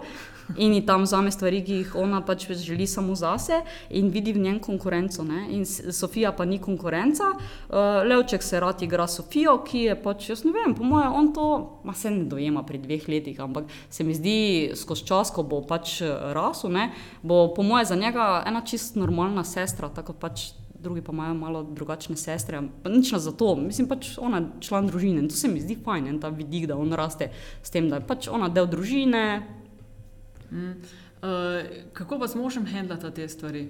In 0.57 0.75
ji 0.75 0.83
tam 0.87 1.03
vzame 1.03 1.31
stvari, 1.33 1.63
ki 1.65 1.79
jih 1.81 1.95
ona 1.97 2.21
pač 2.25 2.47
želi 2.53 2.87
samo 2.87 3.15
zase, 3.17 3.63
in 3.91 4.11
vidi 4.13 4.33
v 4.33 4.43
njem 4.45 4.59
konkurenco. 4.61 5.25
Ne? 5.25 5.47
In 5.57 5.65
Sofija 5.67 6.33
pa 6.37 6.45
ni 6.45 6.59
konkurenca. 6.59 7.31
Uh, 7.35 8.05
Levček 8.05 8.43
se 8.43 8.61
rad 8.61 8.83
igra 8.83 9.07
Sofijo, 9.09 9.57
ki 9.65 9.87
je 9.89 9.97
pač, 10.03 10.29
jaz 10.31 10.45
ne 10.45 10.53
vem, 10.53 10.75
po 10.77 10.85
mojem, 10.85 11.13
on 11.13 11.33
to, 11.35 11.47
ma 11.85 11.95
se 11.97 12.11
ne 12.11 12.25
dojema 12.29 12.65
pri 12.67 12.79
dveh 12.79 13.09
letih, 13.09 13.41
ampak 13.41 13.73
se 13.91 14.05
mi 14.05 14.15
zdi, 14.15 14.37
skozi 14.77 15.07
čas, 15.09 15.33
ko 15.35 15.47
bo 15.49 15.63
pač 15.65 16.01
eh, 16.05 16.13
rasel, 16.37 16.73
ne, 16.75 16.91
bo 17.23 17.49
po 17.57 17.65
mojem 17.65 17.89
za 17.95 17.97
njega 17.97 18.43
ena 18.47 18.61
čist 18.67 19.01
normalna 19.01 19.45
sestra, 19.45 19.89
tako 19.89 20.13
pač. 20.13 20.53
Drugi 20.85 21.01
pa 21.01 21.15
imajo 21.17 21.35
malo 21.35 21.63
drugačne 21.65 22.13
sestre, 22.13 22.59
pa 22.83 22.91
nič 22.93 23.15
na 23.15 23.19
zato, 23.19 23.55
mislim 23.57 23.87
pač 23.89 24.19
ona 24.21 24.43
je 24.43 24.67
član 24.67 24.91
družine 24.91 25.23
in 25.23 25.31
to 25.33 25.37
se 25.39 25.49
mi 25.49 25.63
zdi 25.63 25.79
fajn, 25.81 26.11
en 26.11 26.19
ta 26.21 26.29
vidik, 26.29 26.67
da 26.69 26.77
on 26.77 26.93
raste 26.93 27.31
s 27.65 27.73
tem, 27.73 27.89
da 27.89 28.03
je 28.03 28.05
pač 28.05 28.29
ona 28.29 28.51
del 28.53 28.69
družine, 28.69 29.23
Mm. 30.55 30.71
Uh, 30.71 31.29
kako 31.93 32.19
pa 32.19 32.27
z 32.27 32.35
možem 32.35 32.67
handlata 32.67 33.11
te 33.11 33.29
stvari? 33.29 33.69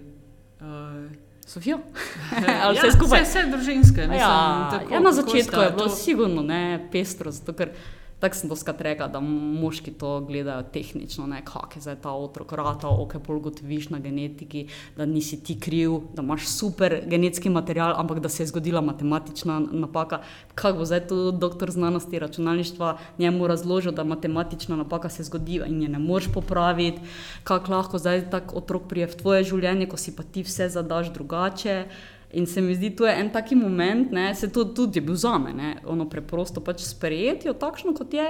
Uh, 0.60 1.10
Sofijo. 1.46 1.78
Ali 2.64 2.76
vse 2.78 2.86
ja, 2.86 2.92
skupaj? 2.92 3.22
Vse, 3.22 3.38
vse 3.40 3.50
družinske. 3.50 4.00
Mislim, 4.00 4.18
Ja, 4.18 4.68
tako, 4.70 4.94
ja, 4.94 5.00
na 5.00 5.12
začetku 5.12 5.60
je 5.60 5.70
bilo 5.70 5.88
to- 5.88 5.96
sigurno 5.96 6.42
ne, 6.42 6.88
pestro, 6.92 7.30
zato 7.30 7.52
ker 7.52 7.72
tako 8.20 8.36
sem 8.36 8.48
doskrat 8.48 8.80
rekla, 8.80 9.08
da 9.08 9.20
moški 9.20 9.92
to 9.98 10.20
gledajo 10.24 10.62
tehnično, 10.72 11.26
ne, 11.26 11.42
kak 11.44 11.76
je 11.76 11.82
zdaj 11.82 11.96
ta 12.02 12.12
otrok 12.16 12.52
rata, 12.52 12.88
ok, 12.88 13.18
pol 13.26 13.40
gotoviš 13.44 13.90
na 13.92 13.98
genetiki, 13.98 14.66
da 14.96 15.06
nisi 15.06 15.40
ti 15.44 15.58
kriv, 15.60 15.98
da 16.14 16.22
imaš 16.22 16.46
super 16.48 17.00
genetski 17.06 17.50
material, 17.50 17.94
ampak 18.00 18.20
da 18.24 18.28
se 18.28 18.42
je 18.42 18.46
zgodila 18.46 18.80
matematična 18.80 19.60
napaka. 19.72 20.20
Kako 20.54 20.78
bo 20.78 20.84
zdaj 20.84 21.06
tu 21.08 21.32
doktor 21.32 21.70
znanosti 21.70 22.18
računalništva 22.18 22.98
njemu 23.18 23.46
razložil, 23.46 23.92
da 23.92 24.04
matematična 24.04 24.76
napaka 24.76 25.08
se 25.08 25.22
zgodi 25.22 25.60
in 25.66 25.82
je 25.82 25.88
ne 25.88 25.98
moreš 25.98 26.32
popraviti, 26.32 27.00
kako 27.44 27.72
lahko 27.72 27.98
zdaj 27.98 28.30
tak 28.30 28.56
otrok 28.56 28.88
prije 28.88 29.06
v 29.06 29.16
tvoje 29.16 29.44
življenje, 29.44 29.88
ko 29.88 29.96
si 29.96 30.16
pa 30.16 30.22
ti 30.22 30.42
vse 30.42 30.68
zadaš 30.68 31.12
drugače. 31.12 31.84
In 32.34 32.46
se 32.46 32.60
mi 32.60 32.74
zdi, 32.74 32.90
da 32.90 33.08
je 33.08 33.20
en 33.20 33.30
taki 33.30 33.54
moment, 33.54 34.10
ne, 34.12 34.34
se 34.34 34.48
to 34.52 34.64
tudi 34.64 34.98
je 34.98 35.02
bil 35.02 35.14
za 35.14 35.38
me, 35.38 35.52
ne, 35.52 35.76
ono 35.86 36.08
preprosto 36.10 36.60
pač 36.60 36.82
sprejeti 36.82 37.48
jo 37.48 37.54
takšno, 37.54 37.94
kot 37.94 38.14
je. 38.14 38.26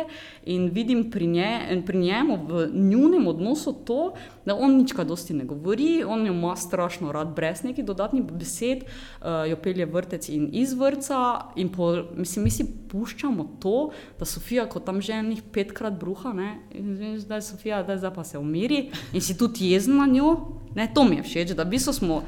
In 0.53 0.69
vidim 0.75 1.07
pri, 1.11 1.27
nje, 1.27 1.83
pri 1.87 1.99
njemu 1.99 2.39
v 2.49 2.67
njunem 2.73 3.27
odnosu 3.29 3.73
to, 3.87 4.13
da 4.45 4.57
on 4.57 4.77
nič 4.77 4.93
kaj 4.93 5.09
dosti 5.09 5.35
ne 5.35 5.47
govori, 5.49 6.05
on 6.05 6.27
jo 6.27 6.35
ima 6.35 6.53
strašno 6.57 7.13
rad, 7.13 7.33
brez 7.37 7.65
nekih 7.65 7.85
dodatnih 7.85 8.25
besed, 8.29 8.85
uh, 8.85 9.49
jo 9.49 9.57
pelje 9.57 9.87
vrtec 9.87 10.29
in 10.29 10.51
iz 10.53 10.75
vrca. 10.77 11.21
In 11.57 11.73
po, 11.73 11.95
mislim, 12.17 12.45
mi 12.45 12.53
si 12.53 12.69
puščamo 12.91 13.49
to, 13.63 13.91
da 14.19 14.29
Sofija, 14.29 14.69
ko 14.69 14.85
tam 14.85 15.01
že 15.01 15.17
enih 15.17 15.43
petkrat 15.53 15.97
bruha, 16.01 16.35
ne, 16.37 16.51
in 16.77 16.95
veš, 17.01 17.25
da 17.29 17.41
je 17.41 17.49
Sofija, 17.49 17.83
da 17.83 17.97
zdaj 17.97 18.15
pa 18.15 18.25
se 18.25 18.39
umiri 18.39 18.91
in 19.13 19.21
si 19.21 19.39
tudi 19.39 19.73
jezen 19.73 19.97
na 19.97 20.07
njo. 20.07 20.37
Ne, 20.75 20.89
to 20.95 21.05
mi 21.07 21.17
je 21.21 21.23
všeč, 21.23 21.55
da 21.55 21.63
v 21.63 21.77
bistvu 21.77 21.93
smo 21.95 22.23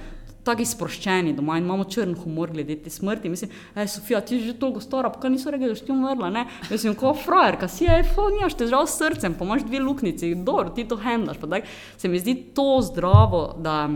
tako 0.46 0.64
sproščeni 0.64 1.34
doma 1.36 1.58
in 1.58 1.66
imamo 1.66 1.84
črn 1.90 2.14
humor 2.22 2.52
glede 2.54 2.78
te 2.82 2.90
smrti. 2.90 3.30
Mislim, 3.32 3.52
ej, 3.74 3.88
Sofija, 3.90 4.20
ti 4.20 4.38
si 4.38 4.50
že 4.50 4.58
toliko 4.60 4.80
stara, 4.84 5.10
pa 5.10 5.20
kaj 5.22 5.34
niso 5.34 5.52
rekli, 5.52 5.70
da 5.72 5.78
si 5.78 5.86
ti 5.86 5.94
umrla. 5.94 6.30
Ne? 6.30 6.46
Mislim, 6.70 6.94
ko 6.98 7.14
frajerka, 7.18 7.68
si 7.68 7.88
je, 7.88 8.02
fa, 8.14 8.28
nimaš 8.34 8.58
težav 8.58 8.86
s 8.86 8.98
srcem, 9.00 9.34
pa 9.38 9.48
imaš 9.48 9.66
dve 9.66 9.82
luknjici, 9.82 10.34
dobro, 10.46 10.70
ti 10.70 10.86
to 10.88 10.98
handlaš. 11.02 11.40
pa 11.42 11.50
tako. 11.56 11.74
Se 11.98 12.08
mi 12.08 12.22
zdi 12.22 12.36
to 12.54 12.68
zdravo, 12.86 13.48
da 13.58 13.88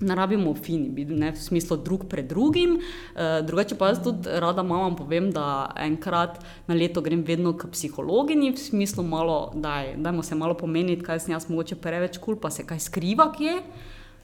ne 0.00 0.14
rabimo 0.14 0.54
fini 0.54 0.88
biti, 0.88 1.12
ne, 1.12 1.32
v 1.32 1.36
smislu 1.36 1.76
drug 1.84 2.06
pred 2.08 2.28
drugim. 2.28 2.78
Uh, 2.80 3.44
drugače 3.46 3.76
pa 3.76 3.90
jaz 3.92 4.00
tudi 4.04 4.32
rada 4.40 4.62
mamam 4.62 4.96
povem, 4.96 5.30
da 5.32 5.70
enkrat 5.76 6.40
na 6.66 6.74
leto 6.74 7.04
grem 7.04 7.22
vedno 7.26 7.52
k 7.52 7.68
psihologinji, 7.72 8.54
v 8.56 8.64
smislu 8.64 9.04
malo, 9.04 9.52
daj, 9.54 9.94
dajmo 10.00 10.24
se 10.24 10.34
malo 10.34 10.56
pomeniti, 10.56 11.04
kaj 11.04 11.26
sem 11.26 11.34
jaz 11.36 11.50
mogoče 11.50 11.76
preveč 11.76 12.16
kul, 12.18 12.34
cool, 12.34 12.40
pa 12.40 12.50
se 12.50 12.66
kaj 12.66 12.80
skriva 12.88 13.28
kje. 13.36 13.60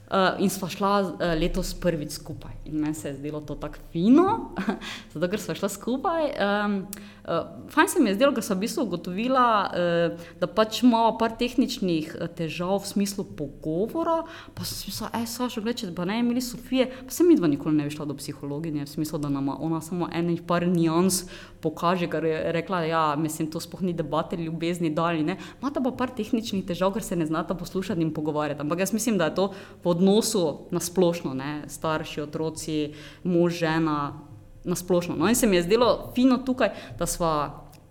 Uh, 0.07 0.39
in 0.39 0.47
sva 0.47 0.69
šla 0.71 0.89
uh, 1.03 1.21
letos 1.35 1.73
prvič 1.83 2.13
skupaj. 2.15 2.53
Meni 2.71 2.95
se 2.95 3.09
je 3.09 3.17
zdelo 3.17 3.41
to 3.43 3.57
tako 3.59 3.81
fino, 3.91 4.55
zato 5.11 5.27
ker 5.27 5.41
sva 5.43 5.55
šla 5.59 5.67
skupaj. 5.67 6.29
Um, 6.31 6.77
uh, 7.27 7.67
fajn 7.73 7.91
se 7.91 7.99
mi 7.99 8.09
je 8.09 8.15
zdelo, 8.15 8.31
ker 8.31 8.45
sem 8.45 8.55
v 8.55 8.63
bistvu 8.63 8.85
ugotovila, 8.87 9.47
uh, 9.67 10.29
da 10.39 10.47
pač 10.47 10.79
imamo 10.87 11.17
par 11.19 11.35
tehničnih 11.35 12.13
težav 12.39 12.77
v 12.85 12.91
smislu 12.93 13.25
pogovora. 13.35 14.21
Pa 14.55 14.63
sem 14.63 14.79
si 14.79 14.93
mislila, 14.93 15.11
ej, 15.19 15.27
Saša, 15.27 15.65
gledaj, 15.65 15.81
če 15.81 15.91
pa 15.97 16.07
ne 16.07 16.21
imeli 16.23 16.45
Sofije, 16.45 16.87
pa 17.03 17.11
se 17.11 17.27
mi 17.27 17.35
dva 17.35 17.51
nikoli 17.51 17.75
ne 17.75 17.89
bi 17.89 17.91
šla 17.91 18.07
do 18.07 18.15
psihologinje, 18.15 18.87
v 18.87 18.93
smislu, 18.95 19.19
da 19.19 19.27
nama 19.27 19.57
ona 19.59 19.83
samo 19.83 20.07
enih 20.07 20.39
par 20.47 20.63
nijans 20.71 21.25
pokaže, 21.61 22.07
ker 22.07 22.23
je 22.25 22.39
rekla, 22.55 22.81
ja, 22.87 23.03
mislim, 23.19 23.49
to 23.51 23.59
sploh 23.59 23.81
ni 23.83 23.93
debate 23.93 24.37
ljubezni 24.37 24.93
dalje. 24.93 25.25
Imata 25.35 25.81
pa 25.83 25.91
par 25.91 26.13
tehničnih 26.15 26.65
težav, 26.67 26.93
ker 26.95 27.03
se 27.03 27.15
ne 27.19 27.25
znata 27.25 27.57
poslušati 27.57 28.01
in 28.01 28.13
pogovarjati. 28.13 28.61
Ampak 28.61 28.85
jaz 28.85 28.93
mislim, 28.93 29.17
da 29.17 29.27
je 29.27 29.35
to 29.35 29.47
v 29.83 29.96
odnosu 29.97 30.69
na 30.71 30.79
splošno, 30.79 31.33
ne, 31.33 31.65
starši, 31.67 32.21
otroci, 32.21 32.93
mož, 33.23 33.59
žena. 33.65 34.23
na 34.67 34.75
splošno. 34.75 35.15
No, 35.15 35.29
in 35.31 35.35
se 35.35 35.47
mi 35.47 35.55
je 35.55 35.63
zdelo 35.63 36.11
fino 36.15 36.37
tukaj, 36.43 36.73
da 36.99 37.05
smo 37.07 37.29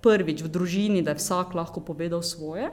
prvič 0.05 0.43
v 0.45 0.51
družini, 0.53 1.01
da 1.03 1.15
je 1.15 1.23
vsak 1.23 1.55
lahko 1.57 1.81
povedal 1.81 2.21
svoje. 2.23 2.69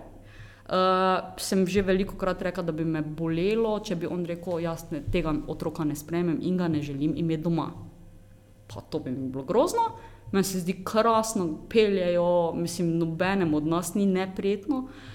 Uh, 0.64 1.36
sem 1.40 1.64
že 1.68 1.84
veliko 1.84 2.16
krat 2.16 2.42
rekel, 2.44 2.64
da 2.64 2.72
bi 2.72 2.84
me 2.88 3.02
bolelo, 3.04 3.80
če 3.84 3.96
bi 4.00 4.08
on 4.08 4.24
rekel: 4.28 4.60
Jaz 4.64 4.86
ne, 4.92 5.02
tega 5.12 5.34
otroka 5.48 5.84
ne 5.84 5.96
sprejmem 5.96 6.40
in 6.40 6.60
ga 6.60 6.68
ne 6.68 6.80
želim 6.84 7.16
imeti 7.16 7.44
doma. 7.44 7.72
Pa 8.68 8.82
to 8.82 9.00
bi 9.00 9.12
mi 9.12 9.28
bilo 9.32 9.44
grozno, 9.44 9.92
meni 10.32 10.44
se 10.44 10.60
zdi 10.64 10.78
krasno, 10.84 11.48
peljejo, 11.70 12.54
mislim, 12.56 12.96
nobenem 12.98 13.54
od 13.54 13.68
nas 13.68 13.94
ni 13.96 14.06
neprijetno. 14.06 14.78
Uh, 14.78 15.14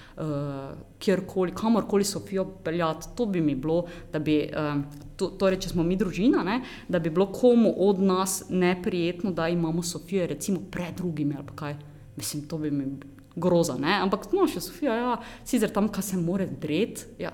kjerkoli, 0.99 1.53
kamorkoli 1.55 2.03
Sofijo 2.03 2.45
peljati, 2.63 3.07
to 3.15 3.25
bi 3.25 3.41
mi 3.41 3.55
bilo, 3.55 3.85
da 4.11 4.19
bi, 4.19 4.41
uh, 4.51 4.81
to, 5.15 5.29
torej, 5.39 5.59
če 5.63 5.69
smo 5.69 5.83
mi 5.83 5.95
družina, 5.95 6.43
ne, 6.43 6.61
da 6.87 6.99
bi 6.99 7.09
bilo 7.09 7.29
komu 7.31 7.71
od 7.87 8.01
nas 8.03 8.43
neprijetno, 8.49 9.31
da 9.31 9.47
imamo 9.47 9.83
Sofijo, 9.83 10.27
recimo, 10.27 10.59
pred 10.71 10.97
drugimi 10.97 11.35
ali 11.37 11.55
kaj. 11.55 11.77
Mislim, 12.17 12.43
to 12.47 12.57
bi 12.57 12.71
mi 12.71 12.85
groza. 13.39 13.77
Ne? 13.77 13.95
Ampak, 14.03 14.29
no, 14.35 14.45
še 14.49 14.61
Sofija, 14.63 14.95
ja, 14.97 15.15
sicer 15.47 15.71
tam, 15.73 15.89
kaj 15.93 16.05
se 16.11 16.19
more 16.19 16.47
dreti, 16.49 17.07
ja, 17.23 17.31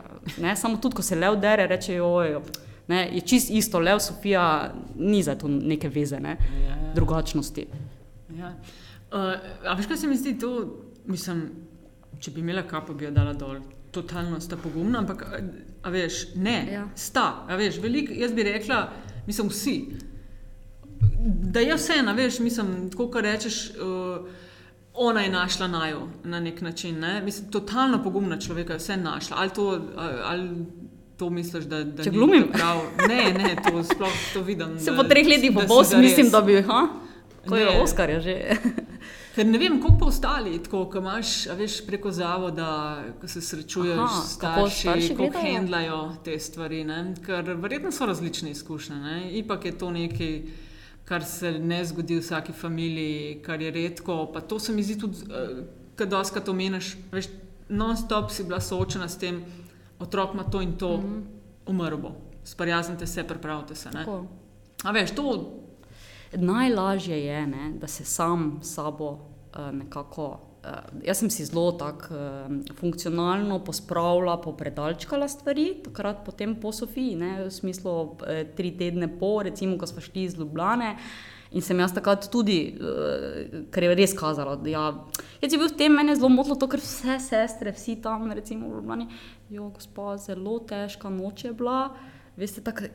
samo 0.56 0.80
tudi, 0.82 1.00
ko 1.00 1.06
se 1.06 1.18
lev 1.18 1.40
dere, 1.42 1.68
reče, 1.72 2.00
ojoj. 2.02 2.40
Ne, 2.86 3.00
je 3.16 3.24
čist 3.26 3.50
isto, 3.50 3.80
Lev, 3.82 3.98
Sofija, 3.98 4.74
ni 5.02 5.24
za 5.26 5.34
to 5.42 5.50
neke 5.50 5.90
veze, 5.90 6.20
ne, 6.22 6.36
ja, 6.38 6.76
ja. 6.76 6.92
drugačnosti. 6.94 7.66
Ja. 8.38 8.52
Uh, 9.10 9.32
a 9.66 9.74
veš, 9.74 9.88
kaj 9.90 10.04
se 10.04 10.10
mi 10.12 10.18
zdi, 10.20 10.36
to, 10.38 10.52
mislim, 11.10 11.48
če 12.20 12.32
bi 12.32 12.44
imela 12.44 12.64
kapo, 12.68 12.94
bi 12.94 13.06
jo 13.06 13.12
dala 13.12 13.34
dol. 13.34 13.60
Totalno 13.96 14.40
sta 14.44 14.58
pogumna, 14.60 15.00
ampak, 15.00 15.24
a 15.84 15.92
veš, 15.92 16.36
ne, 16.36 16.56
ja. 16.72 16.88
sta, 17.00 17.46
a 17.48 17.56
veš, 17.56 17.80
veliko, 17.84 18.14
jaz 18.14 18.34
bi 18.36 18.44
rekla, 18.44 18.80
mislim, 19.28 19.52
vsi. 19.54 19.76
Da 21.56 21.64
je 21.64 21.78
vse, 21.78 22.02
a 22.08 22.16
veš, 22.18 22.40
mislim, 22.44 22.90
tako, 22.92 23.10
kar 23.14 23.24
rečeš. 23.24 23.70
Uh, 23.76 24.28
ona 24.96 25.22
je 25.22 25.30
našla 25.30 25.68
najo 25.68 26.08
na 26.24 26.40
nek 26.40 26.62
način. 26.62 27.00
Ne? 27.00 27.22
Mislim, 27.22 27.52
totalno 27.52 28.04
pogumna 28.04 28.40
človeka 28.40 28.74
je 28.74 28.80
vse 28.80 28.98
našla. 28.98 29.38
Ali 29.40 29.50
to, 29.50 29.82
ali 30.24 30.66
to 31.18 31.30
misliš, 31.30 31.66
da, 31.66 31.84
da 31.84 32.04
Če 32.04 32.12
glumim? 32.12 32.48
Prav? 32.54 32.82
Ne, 33.08 33.34
ne, 33.34 33.56
to 33.64 33.84
sploh 33.84 34.16
to 34.34 34.42
vidim. 34.42 34.80
Se 34.86 34.96
po 34.96 35.04
treh 35.04 35.28
letih 35.28 35.54
bo 35.56 35.62
bos, 35.68 35.94
mislim, 35.94 36.30
da 36.30 36.42
bi, 36.42 36.62
ha? 36.62 36.88
Ko 37.48 37.56
je 37.56 37.68
Oskar, 37.82 38.10
je 38.10 38.22
že. 38.22 38.36
Ker 39.36 39.46
ne 39.46 39.60
vem, 39.60 39.82
koliko 39.82 40.00
pa 40.00 40.06
ostali, 40.06 40.60
tako, 40.64 40.86
ko 40.90 40.98
imaš, 40.98 41.46
veš, 41.58 41.82
preko 41.88 42.12
zavoda, 42.12 43.04
ko 43.22 43.28
se 43.28 43.42
srečuješ 43.42 44.00
Aha, 44.00 44.22
s 44.22 44.38
starši, 44.38 45.16
kako 45.18 45.42
handlajo 45.42 45.98
te 46.24 46.40
stvari. 46.40 46.84
Ne? 46.84 47.14
Ker 47.26 47.52
verjetno 47.60 47.92
so 47.92 48.06
različne 48.08 48.52
izkušnje. 48.56 48.96
Ne? 48.96 49.18
Ipak 49.40 49.66
je 49.66 49.78
to 49.78 49.92
nekaj 49.92 50.40
kar 51.06 51.24
se 51.24 51.52
ne 51.52 51.86
zgodi 51.86 52.16
v 52.16 52.22
vsaki 52.24 52.54
familiji, 52.54 53.42
kar 53.46 53.62
je 53.62 53.72
redko. 53.72 54.26
Pa 54.34 54.42
to 54.42 54.60
se 54.60 54.74
mi 54.74 54.84
zdi 54.84 54.98
tudi, 55.00 55.18
uh, 55.28 55.66
kad 55.96 56.14
oskrat 56.14 56.50
omeniš, 56.50 56.96
veš, 57.12 57.30
non-stop 57.70 58.32
si 58.32 58.44
bila 58.44 58.60
soočena 58.62 59.10
s 59.10 59.18
tem, 59.18 59.44
otrok 60.00 60.34
ima 60.34 60.44
to 60.44 60.62
in 60.62 60.78
to, 60.78 60.98
mm 60.98 61.04
-hmm. 61.04 61.22
umrl 61.66 61.98
bo, 61.98 62.12
sprijaznite 62.44 63.08
se, 63.08 63.24
pripravite 63.24 63.76
se. 63.76 63.90
A 64.84 64.92
veš, 64.92 65.12
to. 65.12 65.52
Najlažje 66.36 67.26
je, 67.26 67.48
ne, 67.48 67.72
da 67.80 67.88
se 67.88 68.06
sam 68.06 68.60
s 68.62 68.74
sabo 68.74 69.10
uh, 69.12 69.72
nekako 69.72 70.26
uh, 70.32 70.46
jaz 71.06 71.20
sem 71.20 71.30
si 71.30 71.46
zelo 71.46 71.72
tako 71.72 72.16
uh, 72.16 72.76
funkcionalno 72.80 73.60
pospravila, 73.66 74.38
popredalčkala 74.42 75.28
stvari, 75.28 75.68
takrat 75.84 76.26
potem 76.26 76.56
po 76.62 76.72
Sofiji, 76.72 77.16
ne, 77.20 77.32
v 77.46 77.52
smislu 77.54 77.94
uh, 77.94 78.42
tri 78.58 78.74
tedne 78.78 79.10
po, 79.20 79.40
recimo, 79.44 79.78
ko 79.78 79.88
smo 79.88 80.02
šli 80.02 80.26
iz 80.30 80.38
Ljubljane. 80.40 80.96
In 81.56 81.64
sem 81.64 81.80
jaz 81.80 81.94
takrat 81.96 82.26
tudi, 82.32 82.60
uh, 82.74 83.62
ker 83.72 83.86
je 83.86 83.96
res 83.96 84.16
kazalo, 84.18 84.58
ja, 84.68 84.90
je 85.42 85.56
bil 85.56 85.70
v 85.70 85.78
tem 85.78 85.94
meni 85.94 86.16
zelo 86.18 86.32
motlo, 86.34 86.58
to, 86.60 86.68
ker 86.72 86.82
vse 86.84 87.20
sestre, 87.24 87.72
vsi 87.76 88.00
tam, 88.04 88.28
recimo 88.34 88.72
v 88.72 88.82
Ljubljani, 88.82 89.10
jo, 89.54 89.70
gospod, 89.76 90.20
zelo 90.26 90.60
težka 90.68 91.12
noč 91.14 91.46
je 91.48 91.54
bila. 91.56 91.94
Veste, 92.36 92.60
tako 92.60 92.90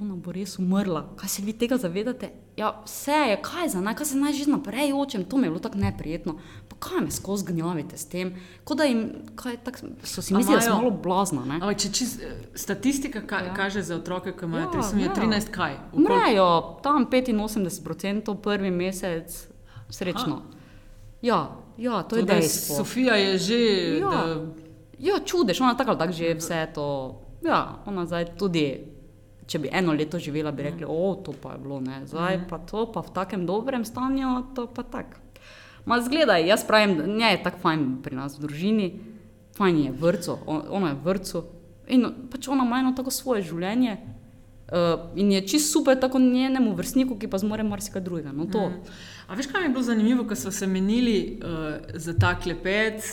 ona 0.00 0.16
bo 0.16 0.32
res 0.32 0.58
umrla. 0.58 1.04
Kaj 1.16 1.28
se 1.28 1.42
vi 1.42 1.52
tega 1.52 1.76
zavedate? 1.78 2.30
Ja, 2.56 2.70
vse 2.84 3.12
je, 3.12 3.36
kaj 3.42 3.68
za 3.68 3.80
naj, 3.80 3.94
kaj 3.94 4.06
se 4.06 4.16
naj 4.18 4.32
že 4.32 4.46
naprej 4.50 4.92
očem, 4.92 5.24
to 5.24 5.36
mi 5.36 5.46
je 5.46 5.50
bilo 5.50 5.62
tako 5.62 5.78
neprijetno. 5.78 6.36
Pa 6.68 6.76
kaj 6.88 7.00
me 7.00 7.10
skozi 7.10 7.44
gnjavite 7.48 7.98
s 7.98 8.08
tem? 8.08 8.34
Jim, 8.88 9.02
kaj, 9.36 9.56
tak, 9.64 9.78
so 10.02 10.22
si 10.22 10.34
mislili, 10.34 10.58
da 10.58 10.66
so 10.66 10.76
malo 10.76 10.90
blazna. 10.90 11.42
Ampak, 11.42 11.78
če 11.78 11.92
čist, 11.92 12.22
statistika 12.54 13.22
ka, 13.26 13.42
ja. 13.46 13.54
kaže 13.54 13.82
za 13.82 13.96
otroke, 13.96 14.32
ki 14.32 14.44
imajo 14.44 14.70
ja, 14.74 15.14
13, 15.14 15.50
kaj? 15.50 15.78
Umrejo 15.92 16.80
tam 16.82 17.06
85% 17.06 18.36
prvi 18.42 18.70
mesec, 18.70 19.46
srečno. 19.90 20.42
Ja, 21.22 21.56
ja, 21.78 22.02
to, 22.02 22.08
to 22.08 22.16
je 22.16 22.22
dejstvo. 22.22 22.76
Sofija 22.76 23.14
je 23.14 23.38
že. 23.38 23.60
Ja, 23.98 24.10
da... 24.10 24.46
ja 24.98 25.20
čudež, 25.24 25.60
ona 25.60 25.76
tako 25.76 25.90
ali 25.90 25.98
tako 25.98 26.12
že 26.12 26.34
vse 26.34 26.66
to. 26.74 27.20
Ja, 27.42 27.82
ona 27.86 28.06
zdaj 28.06 28.36
tudi 28.36 28.93
če 29.46 29.58
bi 29.58 29.72
eno 29.72 29.92
leto 29.92 30.18
živela, 30.18 30.52
bi 30.52 30.62
rekli, 30.62 30.86
o, 30.88 31.14
to 31.24 31.34
pa 31.42 31.52
je 31.52 31.58
bilo, 31.62 31.80
ne. 31.80 32.02
zdaj 32.06 32.44
pa 32.48 32.58
to, 32.58 32.86
pa 32.92 33.02
v 33.04 33.12
takem 33.14 33.46
dobrem 33.46 33.84
stanju, 33.84 34.54
to 34.56 34.66
pa 34.66 34.82
tako. 34.82 35.20
Ma 35.84 36.00
zgledaj, 36.00 36.46
jaz 36.48 36.64
pravim, 36.64 36.96
da 36.96 37.28
je 37.28 37.42
tako 37.44 37.60
fajn 37.60 37.84
pri 38.02 38.16
nas 38.16 38.38
v 38.38 38.46
družini, 38.46 38.88
fajn 39.58 39.82
je 39.84 39.92
vrco, 40.00 40.38
ona 40.48 40.94
je 40.94 41.00
vrco 41.04 41.44
in 41.88 42.06
pač 42.32 42.48
ona 42.48 42.64
ima 42.64 42.80
eno 42.80 42.92
tako 42.96 43.12
svoje 43.12 43.42
življenje. 43.44 43.96
Uh, 44.64 45.10
in 45.20 45.28
je 45.32 45.42
čisto 45.46 45.78
super, 45.78 45.98
tako 46.00 46.18
njenemu 46.18 46.72
vrstniku, 46.74 47.18
ki 47.20 47.28
pa 47.28 47.38
zmore 47.38 47.62
marsikaj 47.62 48.00
drugega. 48.02 48.32
No, 48.32 48.46
mm. 48.48 48.78
A 49.28 49.36
veš, 49.36 49.50
kaj 49.52 49.60
mi 49.60 49.68
je 49.68 49.72
bilo 49.74 49.82
zanimivo, 49.84 50.24
ko 50.24 50.34
smo 50.34 50.50
se 50.50 50.66
menili 50.66 51.36
uh, 51.36 51.76
za 51.94 52.14
ta 52.18 52.32
klepet, 52.40 53.04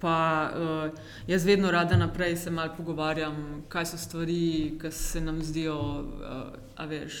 Pa 0.00 0.50
uh, 0.50 1.00
jaz 1.28 1.44
vedno 1.44 1.70
rada 1.70 1.96
naprej 1.96 2.36
se 2.36 2.50
malo 2.50 2.72
pogovarjam, 2.76 3.64
kaj 3.68 3.86
so 3.86 3.98
stvari, 4.00 4.78
ki 4.80 4.90
se 4.92 5.20
nam 5.20 5.42
zdijo, 5.44 5.76
uh, 5.76 6.54
a 6.76 6.86
veš, 6.88 7.18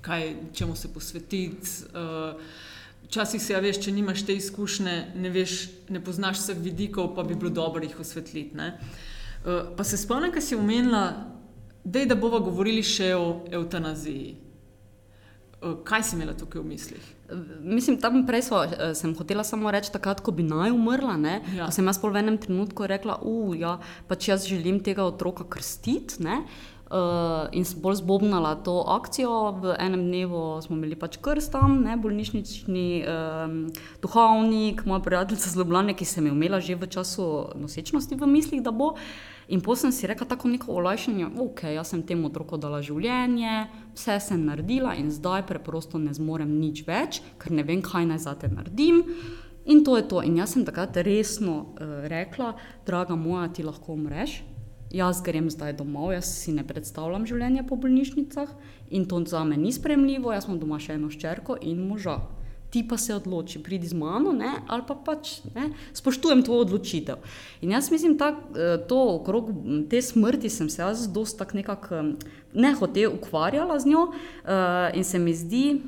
kaj, 0.00 0.34
čemu 0.52 0.76
se 0.76 0.92
posvetiti. 0.92 1.68
Uh, 1.92 2.40
Včasih 3.02 3.42
se, 3.42 3.58
veš, 3.60 3.82
če 3.84 3.92
nimaš 3.92 4.22
te 4.24 4.32
izkušnje, 4.38 4.94
ne, 5.20 5.30
veš, 5.30 5.66
ne 5.92 6.00
poznaš 6.00 6.38
vseh 6.38 6.56
vidikov, 6.64 7.10
pa 7.16 7.26
bi 7.26 7.34
bilo 7.36 7.50
dobro 7.52 7.82
jih 7.84 7.98
osvetliti. 8.00 8.56
Uh, 8.56 9.74
pa 9.76 9.84
se 9.84 9.98
spomnim, 10.00 10.32
kaj 10.32 10.46
si 10.46 10.56
omenila, 10.56 11.02
dej, 11.84 12.06
da 12.08 12.16
bomo 12.16 12.40
govorili 12.40 12.80
še 12.86 13.12
o 13.18 13.42
eutanaziji. 13.52 14.51
Uh, 15.62 15.76
kaj 15.86 16.02
si 16.02 16.16
imela 16.16 16.34
tukaj 16.34 16.58
v 16.58 16.66
mislih? 16.66 17.04
Mislim, 17.62 17.96
tam 18.00 18.26
prej 18.26 18.42
so, 18.42 18.58
eh, 18.64 18.94
sem 18.94 19.14
hotela 19.14 19.44
samo 19.44 19.70
reči, 19.70 19.92
takrat, 19.92 20.20
ko 20.20 20.32
bi 20.34 20.42
naj 20.42 20.74
umrla. 20.74 21.14
Ja. 21.56 21.70
Sem 21.70 21.86
jaz 21.86 22.00
pol 22.02 22.10
v 22.10 22.18
enem 22.18 22.38
trenutku 22.38 22.86
rekla, 22.86 23.16
da 23.22 23.54
ja, 23.54 23.78
pač 24.08 24.28
jaz 24.28 24.44
želim 24.48 24.82
tega 24.82 25.04
otroka 25.04 25.44
krstiti. 25.44 26.18
Uh, 26.92 27.48
in 27.56 27.64
bolj 27.80 28.02
zbobnala 28.02 28.54
to 28.60 28.84
akcijo. 28.84 29.56
V 29.62 29.72
enem 29.80 30.02
dnevu 30.10 30.60
smo 30.60 30.76
imeli 30.76 30.92
pač 30.92 31.16
krst 31.24 31.54
tam, 31.54 31.78
ne, 31.86 31.96
bolnišnični 31.96 32.84
um, 33.08 33.54
duhovnik, 34.02 34.84
moja 34.84 35.00
prijateljica 35.00 35.48
z 35.48 35.56
Ljubljana, 35.56 35.94
ki 35.96 36.04
sem 36.04 36.28
jo 36.28 36.34
imela 36.36 36.60
že 36.60 36.76
v 36.76 36.90
času 36.92 37.56
nosečnosti 37.56 38.12
v 38.12 38.28
mislih, 38.28 38.60
da 38.60 38.76
bo. 38.76 38.92
In 39.48 39.64
potem 39.64 39.88
sem 39.88 39.92
si 39.92 40.06
rekla 40.06 40.28
tako 40.28 40.52
neko 40.52 40.76
olajšanje, 40.76 41.32
ok, 41.40 41.64
jaz 41.72 41.94
sem 41.94 42.04
temu 42.04 42.28
otroku 42.28 42.60
dala 42.60 42.82
življenje, 42.84 43.66
vse 43.96 44.20
sem 44.20 44.44
naredila 44.44 44.92
in 44.92 45.08
zdaj 45.08 45.46
preprosto 45.48 45.96
ne 45.96 46.12
zmorem 46.12 46.60
nič 46.60 46.84
več, 46.84 47.22
ker 47.40 47.56
ne 47.56 47.64
vem, 47.64 47.80
kaj 47.80 48.04
naj 48.12 48.20
za 48.28 48.36
te 48.36 48.52
naredim. 48.52 49.00
In 49.64 49.80
to 49.80 49.96
je 49.96 50.08
to. 50.12 50.20
In 50.20 50.36
jaz 50.36 50.52
sem 50.52 50.68
takrat 50.68 51.00
resno 51.00 51.72
uh, 51.72 52.04
rekla, 52.10 52.52
draga 52.84 53.16
moja, 53.16 53.48
ti 53.48 53.64
lahko 53.64 53.96
umreš. 53.96 54.42
Jaz 54.92 55.22
grem 55.24 55.48
zdaj 55.50 55.72
domov, 55.78 56.10
jaz 56.12 56.28
si 56.42 56.52
ne 56.52 56.66
predstavljam 56.68 57.24
življenja 57.24 57.64
po 57.64 57.78
bolnišnicah 57.80 58.50
in 58.92 59.06
to 59.08 59.22
za 59.24 59.40
me 59.44 59.56
ni 59.56 59.72
spremljivo. 59.72 60.34
Jaz 60.36 60.44
imam 60.44 60.60
doma 60.60 60.76
še 60.82 60.98
eno 60.98 61.08
ščerko 61.08 61.56
in 61.64 61.80
moža 61.88 62.18
ti 62.72 62.80
pa 62.88 62.96
se 62.96 63.14
odloči, 63.14 63.60
pridi 63.62 63.88
z 63.88 63.96
mano, 63.96 64.32
ne? 64.32 64.48
ali 64.68 64.84
pa 64.88 64.94
pač 64.96 65.42
ne? 65.54 65.70
spoštujem 65.92 66.40
tvojo 66.44 66.64
odločitev. 66.64 67.20
In 67.60 67.74
jaz 67.76 67.90
mislim, 67.92 68.16
da 68.16 68.32
eh, 68.32 68.76
to 68.88 69.00
okrog 69.16 69.50
te 69.92 70.00
smrti 70.02 70.48
sem 70.48 70.70
se 70.72 70.80
jaz 70.82 71.04
dosta 71.12 71.44
nekako 71.52 72.02
ne 72.54 72.72
hotel 72.76 73.12
ukvarjala 73.12 73.78
z 73.80 73.88
njo 73.88 74.06
uh, 74.08 74.88
in 74.96 75.04
se 75.04 75.18
mi 75.18 75.34
zdi. 75.34 75.80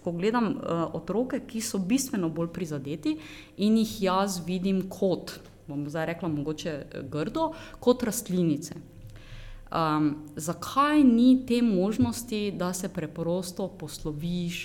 Ko 0.00 0.12
gledam 0.16 0.54
uh, 0.56 0.94
otroke, 0.96 1.42
ki 1.44 1.60
so 1.60 1.78
bistveno 1.78 2.30
bolj 2.32 2.48
prizadeti, 2.56 3.18
in 3.60 3.76
jih 3.76 3.90
jaz 4.02 4.38
vidim 4.46 4.86
kot, 4.88 5.34
bom 5.70 5.86
zdaj 5.88 6.10
rekla, 6.14 6.28
mogoče 6.28 6.76
grdo, 7.10 7.52
kot 7.80 8.02
rastlinice. 8.06 8.74
Um, 9.70 10.12
zakaj 10.36 11.04
ni 11.06 11.46
te 11.46 11.62
možnosti, 11.62 12.50
da 12.58 12.72
se 12.74 12.88
preprosto 12.90 13.68
posloviš, 13.78 14.64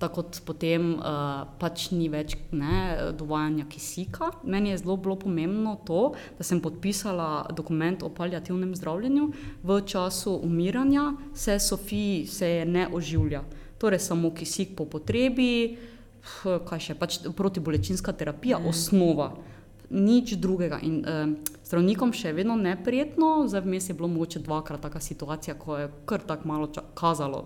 tako 0.00 0.22
kot 0.22 0.40
potem 0.48 0.94
uh, 0.96 1.44
pač 1.60 1.90
ni 1.92 2.08
več 2.10 2.34
ne, 2.56 3.12
dovajanja 3.14 3.68
kisika. 3.70 4.32
Meni 4.42 4.72
je 4.72 4.80
zelo 4.80 4.96
bilo 4.96 5.18
pomembno 5.20 5.76
to, 5.86 6.14
da 6.38 6.46
sem 6.46 6.60
podpisala 6.60 7.46
dokument 7.54 8.02
o 8.02 8.08
palijativnem 8.08 8.74
zdravljenju. 8.74 9.30
V 9.62 9.80
času 9.86 10.40
umiranja 10.42 11.12
se 11.34 11.58
Sofiji 11.58 12.26
se 12.26 12.64
ne 12.66 12.88
oživlja. 12.88 13.44
torej 13.80 13.98
samo 13.98 14.28
kisik 14.34 14.76
po 14.76 14.84
potrebi, 14.84 15.78
kaj 16.42 16.80
še 16.84 16.94
pač 17.00 17.18
protibolečinska 17.36 18.12
terapija, 18.12 18.58
mm. 18.60 18.68
osnova. 18.68 19.30
Nič 19.90 20.36
drugega. 20.38 20.78
In 20.86 21.00
uh, 21.02 21.32
zdravnikom 21.66 22.12
še 22.14 22.32
vedno 22.34 22.54
neprijetno, 22.56 23.48
zdaj 23.50 23.64
vmes 23.64 23.88
je 23.90 23.96
bilo 23.98 24.08
mogoče 24.08 24.42
dvakrat 24.46 24.82
taka 24.86 25.00
situacija, 25.02 25.56
ko 25.58 25.78
je 25.78 25.88
kar 26.06 26.22
tako 26.26 26.48
malo 26.48 26.70
kazalo. 26.94 27.42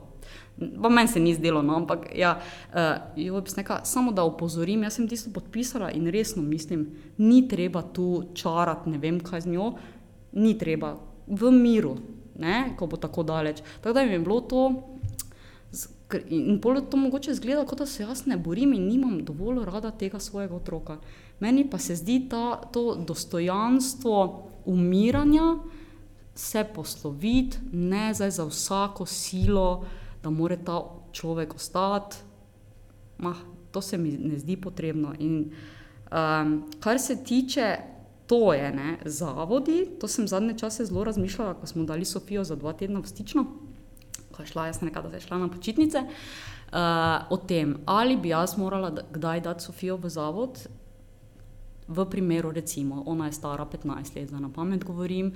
Pa 0.82 0.88
meni 0.88 1.08
se 1.08 1.20
ni 1.20 1.34
zdelo, 1.34 1.62
no, 1.62 1.76
ampak 1.76 2.06
ja, 2.14 2.36
uh, 2.72 3.56
neka, 3.56 3.80
samo 3.84 4.12
da 4.12 4.24
opozorim, 4.24 4.84
jaz 4.84 5.00
sem 5.00 5.08
tisto 5.08 5.32
podpisala 5.32 5.90
in 5.90 6.06
resno 6.12 6.42
mislim, 6.42 6.86
ni 7.18 7.48
treba 7.48 7.82
tu 7.82 8.30
čarati, 8.34 8.90
ne 8.90 9.00
vem 9.00 9.20
kaj 9.20 9.48
z 9.48 9.56
njo, 9.56 9.72
ni 10.32 10.54
treba 10.58 10.94
v 11.26 11.50
miru, 11.50 11.96
ne, 12.38 12.74
ko 12.78 12.86
bo 12.86 12.96
tako 12.96 13.22
daleč. 13.22 13.62
Tako 13.80 13.94
da 13.94 14.04
mi 14.04 14.12
je 14.12 14.18
bilo 14.18 14.40
to. 14.40 14.64
In 16.28 16.60
bolj 16.62 16.84
to 16.90 16.96
mogoče 17.00 17.34
zgleda, 17.34 17.64
kot 17.66 17.80
da 17.82 17.86
se 17.86 18.02
jaz 18.02 18.26
ne 18.26 18.36
borim 18.36 18.74
in 18.76 18.86
nimam 18.86 19.24
dovolj 19.24 19.64
rada 19.66 19.90
tega 19.90 20.20
svojega 20.20 20.54
otroka. 20.54 20.98
Meni 21.40 21.70
pa 21.70 21.78
se 21.78 21.96
zdi 21.96 22.26
ta, 22.28 22.56
to 22.72 22.94
dostojanstvo 22.94 24.48
umiranja, 24.64 25.56
se 26.34 26.64
posloviti, 26.74 27.58
ne 27.72 28.14
zdaj 28.14 28.30
za 28.30 28.44
vsako 28.44 29.06
silo, 29.06 29.84
da 30.22 30.30
mora 30.30 30.56
ta 30.56 30.80
človek 31.12 31.54
ostati. 31.54 32.16
Mah, 33.18 33.36
to 33.70 33.80
se 33.80 33.98
mi 33.98 34.10
ne 34.10 34.38
zdi 34.38 34.56
potrebno. 34.56 35.14
In, 35.18 35.52
um, 36.10 36.62
kar 36.80 36.98
se 36.98 37.24
tiče. 37.24 37.76
To 38.26 38.54
je 38.54 38.70
ne, 38.72 38.98
zavodi, 39.04 39.98
to 40.00 40.08
sem 40.08 40.24
zadnje 40.28 40.54
čase 40.58 40.86
zelo 40.88 41.02
razmišljala, 41.04 41.58
ko 41.60 41.66
smo 41.66 41.84
dali 41.84 42.04
Sofijo 42.08 42.44
za 42.44 42.56
dva 42.56 42.72
tedna 42.72 43.02
v 43.04 43.06
stično 43.06 43.44
ko 44.34 44.42
je 44.42 44.50
šla, 44.50 44.66
jaz 44.68 44.80
sem 44.80 44.88
nekaj, 44.88 45.06
da 45.10 45.18
je 45.18 45.26
šla 45.26 45.38
na 45.38 45.48
počitnice, 45.48 46.02
uh, 46.02 47.30
o 47.30 47.38
tem, 47.38 47.76
ali 47.86 48.16
bi 48.16 48.34
jaz 48.34 48.56
morala 48.58 48.90
kdaj 48.90 49.44
dati 49.46 49.64
Sofijo 49.64 49.96
v 49.96 50.10
zavod, 50.10 50.58
v 51.88 52.06
primeru, 52.10 52.50
recimo, 52.50 53.02
ona 53.06 53.26
je 53.26 53.32
stara 53.32 53.66
15 53.66 54.16
let, 54.16 54.30
da 54.30 54.40
na 54.40 54.48
pamet 54.48 54.84
govorim. 54.84 55.32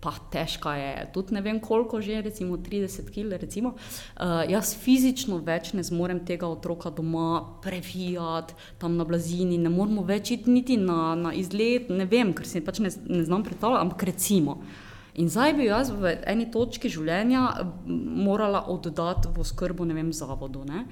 Pa 0.00 0.14
težka 0.32 0.72
je, 0.80 0.92
tudi 1.12 1.34
ne 1.36 1.42
vem 1.44 1.58
koliko 1.60 2.00
že, 2.00 2.22
recimo 2.24 2.56
30 2.56 3.10
kg. 3.12 3.36
Recimo. 3.36 3.74
Uh, 4.16 4.40
jaz 4.48 4.72
fizično 4.80 5.42
več 5.44 5.74
ne 5.76 5.84
zmorem 5.84 6.22
tega 6.24 6.48
otroka 6.48 6.88
doma 6.90 7.60
previjati, 7.60 8.54
tam 8.78 8.96
na 8.96 9.04
blazini, 9.04 9.58
ne 9.58 9.68
moremo 9.68 10.02
več 10.02 10.30
iti 10.30 10.50
niti 10.50 10.78
na, 10.80 11.14
na 11.14 11.34
izlet, 11.36 11.92
ne 11.92 12.08
vem, 12.08 12.32
ker 12.32 12.48
si 12.48 12.64
pač 12.64 12.80
ne, 12.80 12.88
ne 12.88 13.24
znam 13.28 13.44
predstavljati, 13.44 13.84
ampak 13.84 14.08
recimo. 14.08 14.56
Uh, 14.56 14.88
In 15.14 15.28
zdaj 15.28 15.52
bi 15.58 15.66
jaz 15.66 15.90
v 15.90 16.12
eni 16.30 16.46
točki 16.52 16.90
življenja 16.92 17.42
morala 17.86 18.62
oddati 18.70 19.32
v 19.34 19.46
skrbo, 19.46 19.84
ne 19.88 19.96
vem, 19.96 20.12
zavodu. 20.14 20.62
Ne? 20.68 20.84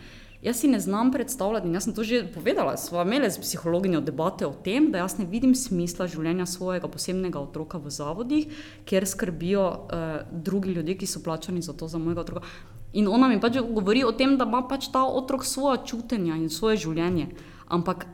Jaz 0.43 0.61
si 0.61 0.69
ne 0.69 0.79
znam 0.81 1.11
predstavljati, 1.13 1.67
in 1.67 1.75
jaz 1.75 1.85
sem 1.89 1.95
to 1.95 2.05
že 2.07 2.23
povedala, 2.35 2.77
smo 2.77 3.03
imeli 3.03 3.31
s 3.31 3.41
psihologinjo 3.43 4.01
debate 4.01 4.47
o 4.47 4.53
tem, 4.53 4.93
da 4.93 5.03
jaz 5.03 5.17
ne 5.19 5.27
vidim 5.27 5.55
smisla 5.55 6.07
življenja 6.07 6.47
svojega 6.47 6.89
posebnega 6.89 7.41
otroka 7.41 7.79
v 7.79 7.91
zavodih, 7.91 8.61
kjer 8.87 9.07
skrbijo 9.07 9.65
uh, 9.67 10.05
drugi 10.31 10.77
ljudje, 10.79 10.95
ki 10.95 11.07
so 11.11 11.23
plačani 11.25 11.63
za 11.63 11.73
to, 11.73 11.89
za 11.89 11.99
mojega 11.99 12.21
otroka. 12.21 12.47
In 12.93 13.09
ona 13.09 13.29
mi 13.29 13.41
pač 13.41 13.59
govori 13.59 14.05
o 14.07 14.13
tem, 14.13 14.37
da 14.39 14.47
ima 14.47 14.63
pač 14.63 14.93
ta 14.95 15.03
otrok 15.05 15.45
svoje 15.45 15.83
čutenja 15.91 16.39
in 16.39 16.49
svoje 16.51 16.79
življenje. 16.87 17.33
Ampak 17.69 18.07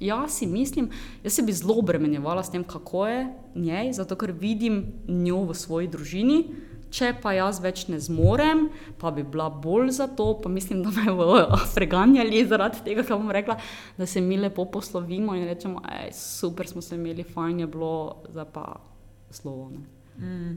Jaz 0.00 0.30
si 0.38 0.46
mislim, 0.46 0.90
da 1.22 1.30
se 1.30 1.42
bi 1.42 1.52
zelo 1.52 1.78
obremenjevala 1.78 2.42
s 2.42 2.50
tem, 2.50 2.64
kako 2.64 3.06
je 3.06 3.20
njej, 3.54 3.92
zato 3.92 4.16
ker 4.16 4.32
vidim 4.32 4.82
njo 5.08 5.44
v 5.48 5.54
svoji 5.54 5.88
družini. 5.88 6.42
Če 6.96 7.10
pa 7.20 7.34
jaz 7.36 7.58
več 7.60 7.84
ne 7.92 7.98
zmorem, 8.00 8.66
pa 9.00 9.10
bi 9.12 9.20
bila 9.20 9.50
bolj 9.52 9.90
za 9.98 10.06
to, 10.08 10.30
pa 10.40 10.48
mislim, 10.48 10.80
da 10.86 10.92
me 10.96 11.12
bodo 11.12 11.58
preganjali 11.74 12.40
zaradi 12.48 12.80
tega, 12.86 13.04
kar 13.04 13.20
bom 13.20 13.32
rekla, 13.34 13.58
da 13.98 14.08
se 14.08 14.22
mi 14.24 14.38
lepo 14.40 14.64
poslovimo 14.72 15.36
in 15.36 15.44
rečemo, 15.50 15.82
da 15.84 16.08
super 16.16 16.68
smo 16.70 16.80
se 16.82 16.96
imeli, 16.96 17.26
fajn 17.36 17.60
je 17.60 17.68
bilo, 17.76 17.92
zdaj 18.32 18.48
pa 18.54 18.66
slovo. 19.30 19.70
Mm. 20.16 20.56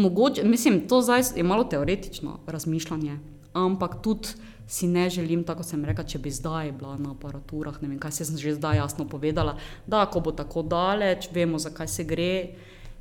Mogoče, 0.00 0.44
mislim, 0.48 0.86
to 0.88 1.02
je 1.36 1.42
malo 1.44 1.64
teoretično 1.64 2.38
razmišljanje, 2.46 3.18
ampak 3.52 4.00
tudi 4.02 4.28
si 4.66 4.86
ne 4.86 5.10
želim, 5.10 5.44
tako 5.44 5.62
sem 5.62 5.84
rekla, 5.84 6.04
če 6.04 6.18
bi 6.18 6.30
zdaj 6.30 6.72
bila 6.72 6.96
na 6.98 7.12
aparaturah. 7.14 7.76
Ne 7.82 7.88
vem, 7.88 7.98
kaj 8.02 8.18
sem 8.18 8.38
že 8.38 8.56
zdaj 8.56 8.80
jasno 8.80 9.06
povedala. 9.08 9.56
Da, 9.86 10.06
ko 10.10 10.20
bo 10.20 10.32
tako 10.32 10.62
daleč, 10.62 11.28
vemo, 11.32 11.58
zakaj 11.58 11.88
se 11.88 12.04
gre. 12.04 12.56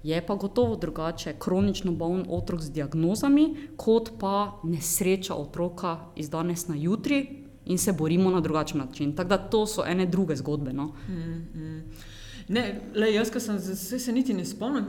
Je 0.06 0.26
pa 0.26 0.36
gotovo 0.36 0.76
drugače, 0.76 1.34
kronično 1.40 1.92
bolen 1.92 2.26
otrok 2.30 2.62
z 2.62 2.70
diagnozami, 2.72 3.56
kot 3.78 4.12
pa 4.20 4.60
nesreča 4.64 5.34
otroka 5.34 5.98
iz 6.16 6.30
danes 6.30 6.68
na 6.68 6.76
jutri 6.78 7.44
in 7.66 7.78
se 7.78 7.94
borimo 7.94 8.30
na 8.32 8.42
drugačen 8.42 8.80
način. 8.80 9.16
Tako 9.16 9.30
da 9.30 9.38
to 9.38 9.66
so 9.66 9.86
ene 9.88 10.06
druge 10.06 10.36
zgodbe. 10.36 10.74
No? 10.74 10.94
Mm, 11.08 11.60
mm. 11.62 11.82
Ne, 12.48 12.82
le, 12.96 13.14
jaz, 13.14 13.32
sem 13.40 13.60
se, 13.60 14.00
se 14.00 14.12
niti 14.12 14.34
ne 14.34 14.46
spomnil, 14.46 14.84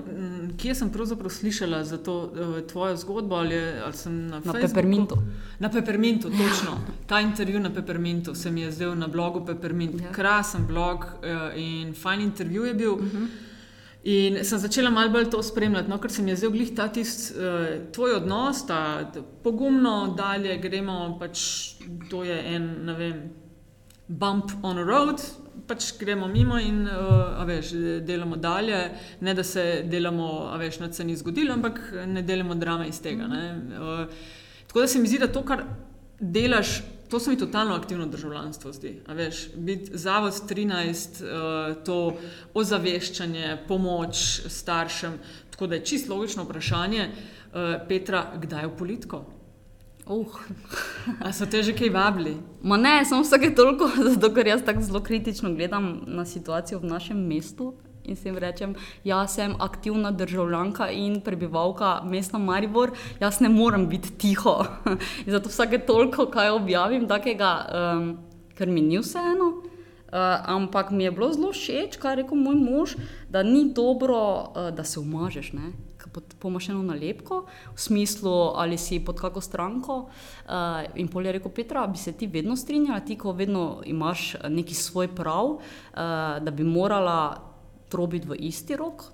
kje 0.61 0.75
sem 0.75 0.91
pravzaprav 0.93 1.33
slišala 1.33 1.85
za 1.85 1.97
to 1.97 2.19
uh, 2.25 2.61
tvojo 2.69 2.97
zgodbo. 2.97 3.35
Ali, 3.35 3.57
ali 3.85 3.97
sem 3.97 4.27
na 4.27 4.43
na 4.45 4.53
Peppermintu. 4.53 5.17
Na 5.59 5.71
Peppermintu, 5.71 6.29
točno. 6.29 6.77
Ta 7.07 7.21
intervju 7.21 7.61
na 7.61 7.73
Peppermintu 7.75 8.35
se 8.35 8.51
mi 8.51 8.61
je 8.61 8.73
zdel 8.73 8.95
na 8.95 9.09
blogu 9.09 9.47
Peppermint. 9.47 10.01
Ja. 10.01 10.13
Krasen 10.13 10.67
blog 10.67 11.05
uh, 11.05 11.57
in 11.57 11.95
fajn 11.95 12.21
intervju 12.21 12.65
je 12.65 12.75
bil. 12.75 12.93
Uh 12.93 13.03
mhm. 13.03 13.17
-huh. 13.17 13.46
In 14.07 14.37
sem 14.47 14.59
začela 14.63 14.91
malo 14.91 15.11
bolj 15.11 15.31
to 15.33 15.41
spremljati, 15.43 15.91
no, 15.91 15.99
ker 15.99 16.13
se 16.15 16.23
mi 16.23 16.31
je 16.31 16.37
zdel 16.39 16.53
glih 16.55 16.69
ta 16.79 16.87
tist, 16.95 17.33
uh, 17.35 17.65
tvoj 17.93 18.21
odnos, 18.21 18.61
ta 18.69 19.11
pogumno 19.43 20.15
dalje 20.19 20.55
gremo, 20.63 21.17
pač 21.19 21.41
to 22.11 22.23
je 22.23 22.37
en, 22.55 22.69
ne 22.87 22.95
vem, 22.95 23.25
bump 24.07 24.53
on 24.63 24.79
the 24.79 24.85
road, 24.87 25.23
pač 25.67 25.91
gremo 25.99 26.29
mimo 26.31 26.59
in 26.63 26.85
uh, 26.87 27.43
veš, 27.49 27.73
delamo 28.07 28.39
dalje. 28.39 28.79
Ne 29.27 29.35
da 29.35 29.43
se 29.43 29.83
delamo, 29.91 30.29
veš, 30.61 30.79
da 30.85 30.93
se 30.93 31.05
ni 31.05 31.17
zgodilo, 31.19 31.57
ampak 31.59 31.81
ne 32.07 32.23
delamo 32.23 32.55
drame 32.55 32.87
iz 32.89 33.03
tega. 33.03 33.27
Uh, 33.27 34.07
tako 34.69 34.85
da 34.85 34.87
se 34.87 35.03
mi 35.03 35.11
zdi, 35.11 35.19
da 35.19 35.33
to, 35.33 35.43
kar 35.43 35.65
delaš, 36.21 36.79
to 37.11 37.21
se 37.21 37.31
mi 37.31 37.39
totalno 37.39 37.75
aktivno 37.75 38.07
državljanstvo 38.07 38.73
zdi. 38.73 39.01
Veš, 39.09 39.49
biti 39.55 39.99
zavod 39.99 40.33
13, 40.49 41.23
uh, 41.23 41.29
eh, 41.29 41.85
to 41.85 42.17
ozaveščanje, 42.55 43.59
pomoč 43.69 44.17
staršem. 44.49 45.19
Tako 45.51 45.67
da 45.67 45.75
je 45.75 45.85
čisto 45.85 46.15
logično 46.15 46.45
vprašanje, 46.45 47.09
uh, 47.09 47.89
Petra, 47.89 48.33
kdaj 48.37 48.63
je 48.63 48.69
v 48.69 48.77
politiko? 48.77 49.25
Uh. 50.07 50.27
A 51.21 51.33
so 51.33 51.47
te 51.51 51.63
že 51.63 51.75
kaj 51.75 51.91
vabili? 51.91 52.37
Ma 52.63 52.77
ne, 52.77 53.05
samo 53.05 53.23
vsake 53.23 53.55
toliko, 53.55 53.91
zato 54.15 54.31
ker 54.35 54.47
jaz 54.47 54.63
tako 54.65 54.83
zelo 54.83 55.01
kritično 55.01 55.55
gledam 55.55 56.01
na 56.07 56.25
situacijo 56.25 56.79
v 56.79 56.87
našem 56.87 57.27
mestu. 57.27 57.75
In 58.07 58.17
se 58.17 58.29
jim 58.29 58.39
rečem, 58.39 58.75
jaz 59.05 59.35
sem 59.35 59.55
aktivna 59.59 60.11
državljanka 60.11 60.91
in 60.91 61.21
prebivalka 61.21 62.01
mesta 62.05 62.39
Maribor, 62.39 62.93
jaz 63.21 63.41
ne 63.41 63.49
morem 63.49 63.89
biti 63.89 64.13
tiho. 64.19 64.65
In 65.27 65.33
zato 65.33 65.49
vsake 65.49 65.79
toliko, 65.87 66.27
kaj 66.31 66.51
objavim, 66.55 67.09
takega, 67.09 67.51
um, 67.67 68.13
ker 68.55 68.71
mi 68.71 68.81
ni 68.81 69.01
vseeno. 69.03 69.51
Uh, 70.07 70.23
ampak 70.47 70.91
mi 70.95 71.05
je 71.05 71.11
bilo 71.11 71.33
zelo 71.33 71.51
všeč, 71.53 71.99
kar 71.99 72.15
je 72.15 72.23
rekel 72.23 72.39
moj 72.39 72.55
mož, 72.55 72.95
da 73.29 73.43
ni 73.43 73.73
dobro, 73.75 74.23
uh, 74.55 74.71
da 74.71 74.85
se 74.85 75.01
umažeš. 75.01 75.53
Ne? 75.53 75.73
pomočeno 76.39 76.83
nalepko, 76.83 77.45
v 77.75 77.81
smislu, 77.81 78.57
ali 78.57 78.79
si 78.79 79.01
pod 79.05 79.21
kako 79.21 79.41
stranko. 79.41 80.09
Uh, 80.47 80.87
in 80.95 81.09
pol 81.09 81.27
je 81.27 81.37
rekel, 81.37 81.51
Petra, 81.53 81.87
bi 81.87 81.99
se 81.99 82.13
ti 82.13 82.27
vedno 82.27 82.57
strinjala, 82.57 83.01
ti, 83.01 83.19
ko 83.19 83.33
vedno 83.33 83.83
imaš 83.85 84.37
neki 84.49 84.75
svoj 84.75 85.09
prav, 85.15 85.45
uh, 85.47 85.61
da 86.41 86.51
bi 86.51 86.65
morala 86.65 87.56
trobiti 87.89 88.29
v 88.29 88.37
isti 88.49 88.77
rok. 88.77 89.05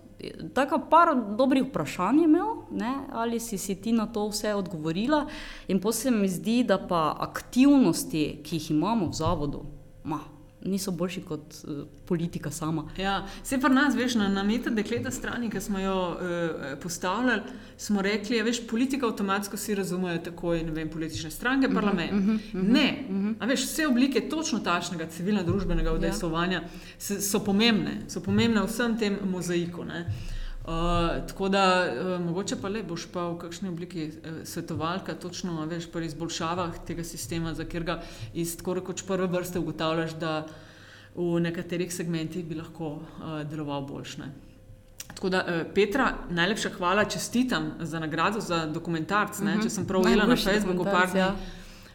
Tako 0.54 0.78
par 0.90 1.14
dobrih 1.38 1.64
vprašanj 1.66 2.18
je 2.20 2.24
imel, 2.24 2.50
ne? 2.70 2.92
ali 3.12 3.40
si, 3.40 3.58
si 3.58 3.74
ti 3.74 3.92
na 3.92 4.06
to 4.06 4.28
vse 4.30 4.54
odgovorila. 4.54 5.26
In 5.68 5.80
posebej 5.82 6.20
mi 6.20 6.28
zdi, 6.28 6.62
da 6.64 6.78
pa 6.78 7.16
aktivnosti, 7.18 8.42
ki 8.44 8.56
jih 8.56 8.70
imamo 8.70 9.10
v 9.10 9.18
zavodu, 9.18 9.64
ma, 10.04 10.20
niso 10.64 10.90
boljši 10.90 11.20
kot 11.22 11.54
uh, 11.64 11.84
politika 12.06 12.50
sama. 12.50 12.88
Ja, 12.96 13.26
se 13.42 13.60
pa 13.60 13.68
nas, 13.68 13.94
veš, 13.96 14.14
na, 14.14 14.28
na 14.28 14.42
meter 14.42 14.72
dekleta 14.72 15.10
strani, 15.10 15.50
ki 15.50 15.60
smo 15.60 15.78
jo 15.78 15.96
uh, 16.10 16.78
postavljali, 16.82 17.42
smo 17.76 18.02
rekli, 18.02 18.36
da 18.36 18.42
ja, 18.42 18.44
veš, 18.44 18.66
politika 18.66 19.06
avtomatsko 19.06 19.56
si 19.56 19.74
razumejo 19.74 20.18
tako 20.18 20.54
in 20.54 20.70
vem, 20.70 20.90
politične 20.90 21.30
stranke, 21.30 21.68
mhm, 21.68 21.74
parlament. 21.74 22.12
Uh 22.12 22.18
-huh, 22.18 22.34
uh 22.34 22.60
-huh, 22.60 22.72
ne, 22.72 23.04
uh 23.08 23.16
-huh. 23.16 23.48
veš, 23.48 23.64
vse 23.64 23.86
oblike 23.86 24.28
točno 24.28 24.58
takšnega 24.58 25.06
civilno-družbenega 25.06 25.92
udejstvovanja 25.92 26.62
ja. 26.62 27.20
so 27.20 27.44
pomembne, 27.44 28.00
so 28.08 28.20
pomembne 28.20 28.60
v 28.60 28.66
vsem 28.66 28.98
tem 28.98 29.18
mozaiku. 29.24 29.84
Ne. 29.84 30.06
Uh, 30.62 31.26
tako 31.28 31.48
da, 31.48 31.86
uh, 31.86 32.24
mogoče 32.24 32.56
pa 32.62 32.68
le 32.68 32.84
boš 32.86 33.08
pa 33.12 33.24
v 33.32 33.38
kakšni 33.38 33.68
obliki 33.68 34.04
uh, 34.06 34.44
svetovalka, 34.46 35.14
točno 35.14 35.64
veš, 35.66 35.88
pri 35.90 36.06
izboljšavah 36.06 36.76
tega 36.86 37.04
sistema, 37.04 37.54
za 37.54 37.64
katerega 37.64 37.98
iz 38.34 38.54
tako 38.56 38.76
rekoč 38.78 39.02
prve 39.06 39.26
vrste 39.26 39.58
ugotavljaš, 39.58 40.14
da 40.20 40.46
v 41.16 41.40
nekaterih 41.42 41.90
segmentih 41.94 42.44
bi 42.46 42.54
lahko 42.60 42.92
uh, 42.92 43.42
deloval 43.50 43.82
boljše. 43.88 44.28
Tako 45.14 45.28
da, 45.34 45.42
uh, 45.42 45.72
Petra, 45.74 46.12
najlepša 46.30 46.70
hvala, 46.76 47.04
čestitam 47.04 47.72
za 47.80 47.98
nagrado 47.98 48.40
za 48.40 48.66
dokumentarc. 48.66 49.40
Uh 49.40 49.46
-huh. 49.46 49.62
Če 49.62 49.70
sem 49.70 49.86
prav 49.86 50.04
videla 50.04 50.26
na 50.26 50.36
Facebooku, 50.36 50.84
par 50.84 51.10
dni. 51.10 51.20
Ja. 51.20 51.34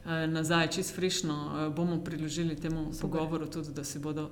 Nazaj, 0.08 0.68
čist 0.68 0.96
frišno, 0.96 1.72
bomo 1.76 2.00
priložili 2.04 2.56
temu 2.56 2.92
pogovoru 3.02 3.48
tudi, 3.52 3.74
da 3.76 3.84
si 3.84 4.00
bodo 4.00 4.30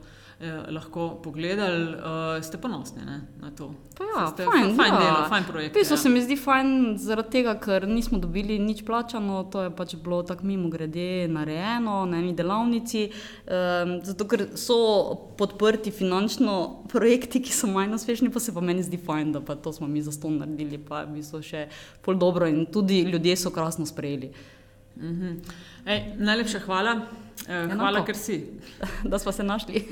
lahko 0.69 1.19
pogledali. 1.23 1.95
Ste 2.41 2.57
ponosni 2.57 3.05
ne, 3.05 3.21
na 3.41 3.51
to? 3.51 3.73
Pa 3.97 4.03
ja, 4.03 4.27
ste 4.27 4.43
fajn, 4.43 4.75
fajn 4.75 4.93
ja. 4.93 4.99
delo, 4.99 5.19
fajn 5.29 5.43
projekt. 5.47 5.73
Pisal 5.73 5.97
ja. 5.97 6.01
se 6.01 6.09
mi 6.09 6.21
zdi 6.23 6.35
fajn 6.35 6.97
zaradi 6.99 7.31
tega, 7.37 7.53
ker 7.59 7.87
nismo 7.87 8.19
dobili 8.19 8.59
nič 8.59 8.83
plačano, 8.85 9.43
to 9.51 9.63
je 9.67 9.71
pač 9.75 9.95
bilo 9.95 10.21
tako 10.23 10.47
mimo 10.47 10.69
grede 10.69 11.27
narejeno 11.31 12.03
na 12.05 12.19
eni 12.19 12.33
delavnici. 12.35 13.05
Um, 13.47 13.95
zato, 14.03 14.27
ker 14.27 14.47
so 14.59 14.79
podprti 15.39 15.91
finančno 15.91 16.57
projekti, 16.93 17.39
ki 17.43 17.55
so 17.55 17.71
manj 17.71 17.95
uspešni, 17.95 18.31
pa 18.31 18.43
se 18.43 18.55
pa 18.55 18.63
meni 18.63 18.83
zdi 18.83 18.99
fajn, 18.99 19.31
da 19.37 19.43
pa 19.43 19.55
to 19.55 19.73
smo 19.73 19.87
mi 19.87 20.03
za 20.03 20.11
to 20.11 20.31
naredili, 20.31 20.79
pa 20.79 21.05
bi 21.07 21.23
so 21.23 21.39
še 21.43 21.67
pol 22.03 22.19
dobro 22.19 22.47
in 22.51 22.65
tudi 22.67 23.03
ljudje 23.07 23.39
so 23.39 23.55
krasno 23.55 23.87
sprejeli. 23.87 24.31
Mm 24.35 24.54
-hmm. 25.01 25.39
Ej, 25.85 26.03
najlepša 26.17 26.59
hvala. 26.59 27.07
Eh, 27.47 27.67
hvala, 27.73 28.05
ker 28.05 28.15
si. 28.15 28.43
Da 29.11 29.19
smo 29.19 29.31
se 29.31 29.43
našli. 29.43 29.83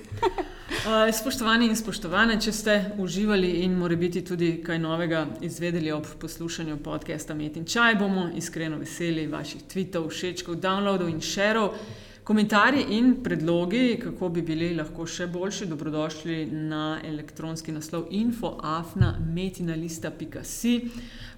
Eh, 0.73 1.11
spoštovani 1.11 1.67
in 1.69 1.75
spoštovane, 1.75 2.41
če 2.41 2.51
ste 2.51 2.73
uživali 2.97 3.49
in 3.63 3.77
more 3.77 3.95
biti 3.95 4.23
tudi 4.25 4.63
kaj 4.63 4.79
novega 4.79 5.27
izvedeli 5.41 5.91
ob 5.91 6.07
poslušanju 6.19 6.77
podcasta 6.83 7.33
Met 7.33 7.57
in 7.57 7.65
Čaj, 7.65 7.95
bomo 7.95 8.29
iskreno 8.35 8.77
veseli 8.77 9.27
vaših 9.27 9.61
tweetov, 9.73 10.09
všečkov, 10.09 10.55
downloadov 10.55 11.09
in 11.09 11.21
šerov. 11.21 11.77
Komentarji 12.23 12.85
in 12.89 13.23
predlogi, 13.23 13.99
kako 14.03 14.29
bi 14.29 14.41
bili 14.41 14.75
lahko 14.75 15.03
še 15.03 15.27
boljši, 15.27 15.65
dobrodošli 15.67 16.45
na 16.45 17.01
elektronski 17.03 17.71
naslov 17.75 18.05
infoafna.metina.si. 18.15 20.81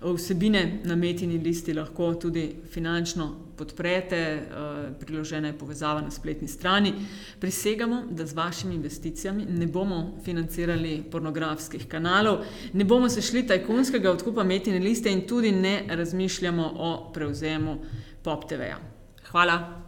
Vsebine 0.06 0.82
na 0.86 0.96
metini 0.96 1.40
listi 1.42 1.74
lahko 1.74 2.14
tudi 2.22 2.56
finančno 2.70 3.36
podprete, 3.58 4.16
eh, 4.16 4.42
priložena 5.00 5.48
je 5.48 5.58
povezava 5.58 6.02
na 6.02 6.12
spletni 6.12 6.48
strani. 6.48 6.94
Prisegamo, 7.42 8.04
da 8.12 8.26
z 8.26 8.34
vašimi 8.38 8.76
investicijami 8.76 9.46
ne 9.46 9.68
bomo 9.68 10.18
financirali 10.26 11.04
pornografskih 11.12 11.88
kanalov, 11.90 12.38
ne 12.74 12.86
bomo 12.86 13.10
se 13.10 13.22
šli 13.22 13.48
tajkunskega 13.48 14.12
odkupa 14.12 14.44
metine 14.44 14.80
liste 14.80 15.12
in 15.12 15.28
tudi 15.28 15.52
ne 15.52 15.84
razmišljamo 15.90 16.74
o 16.78 17.12
prevzemu 17.14 17.78
PopTV-ja. 18.22 18.78
Hvala. 19.32 19.85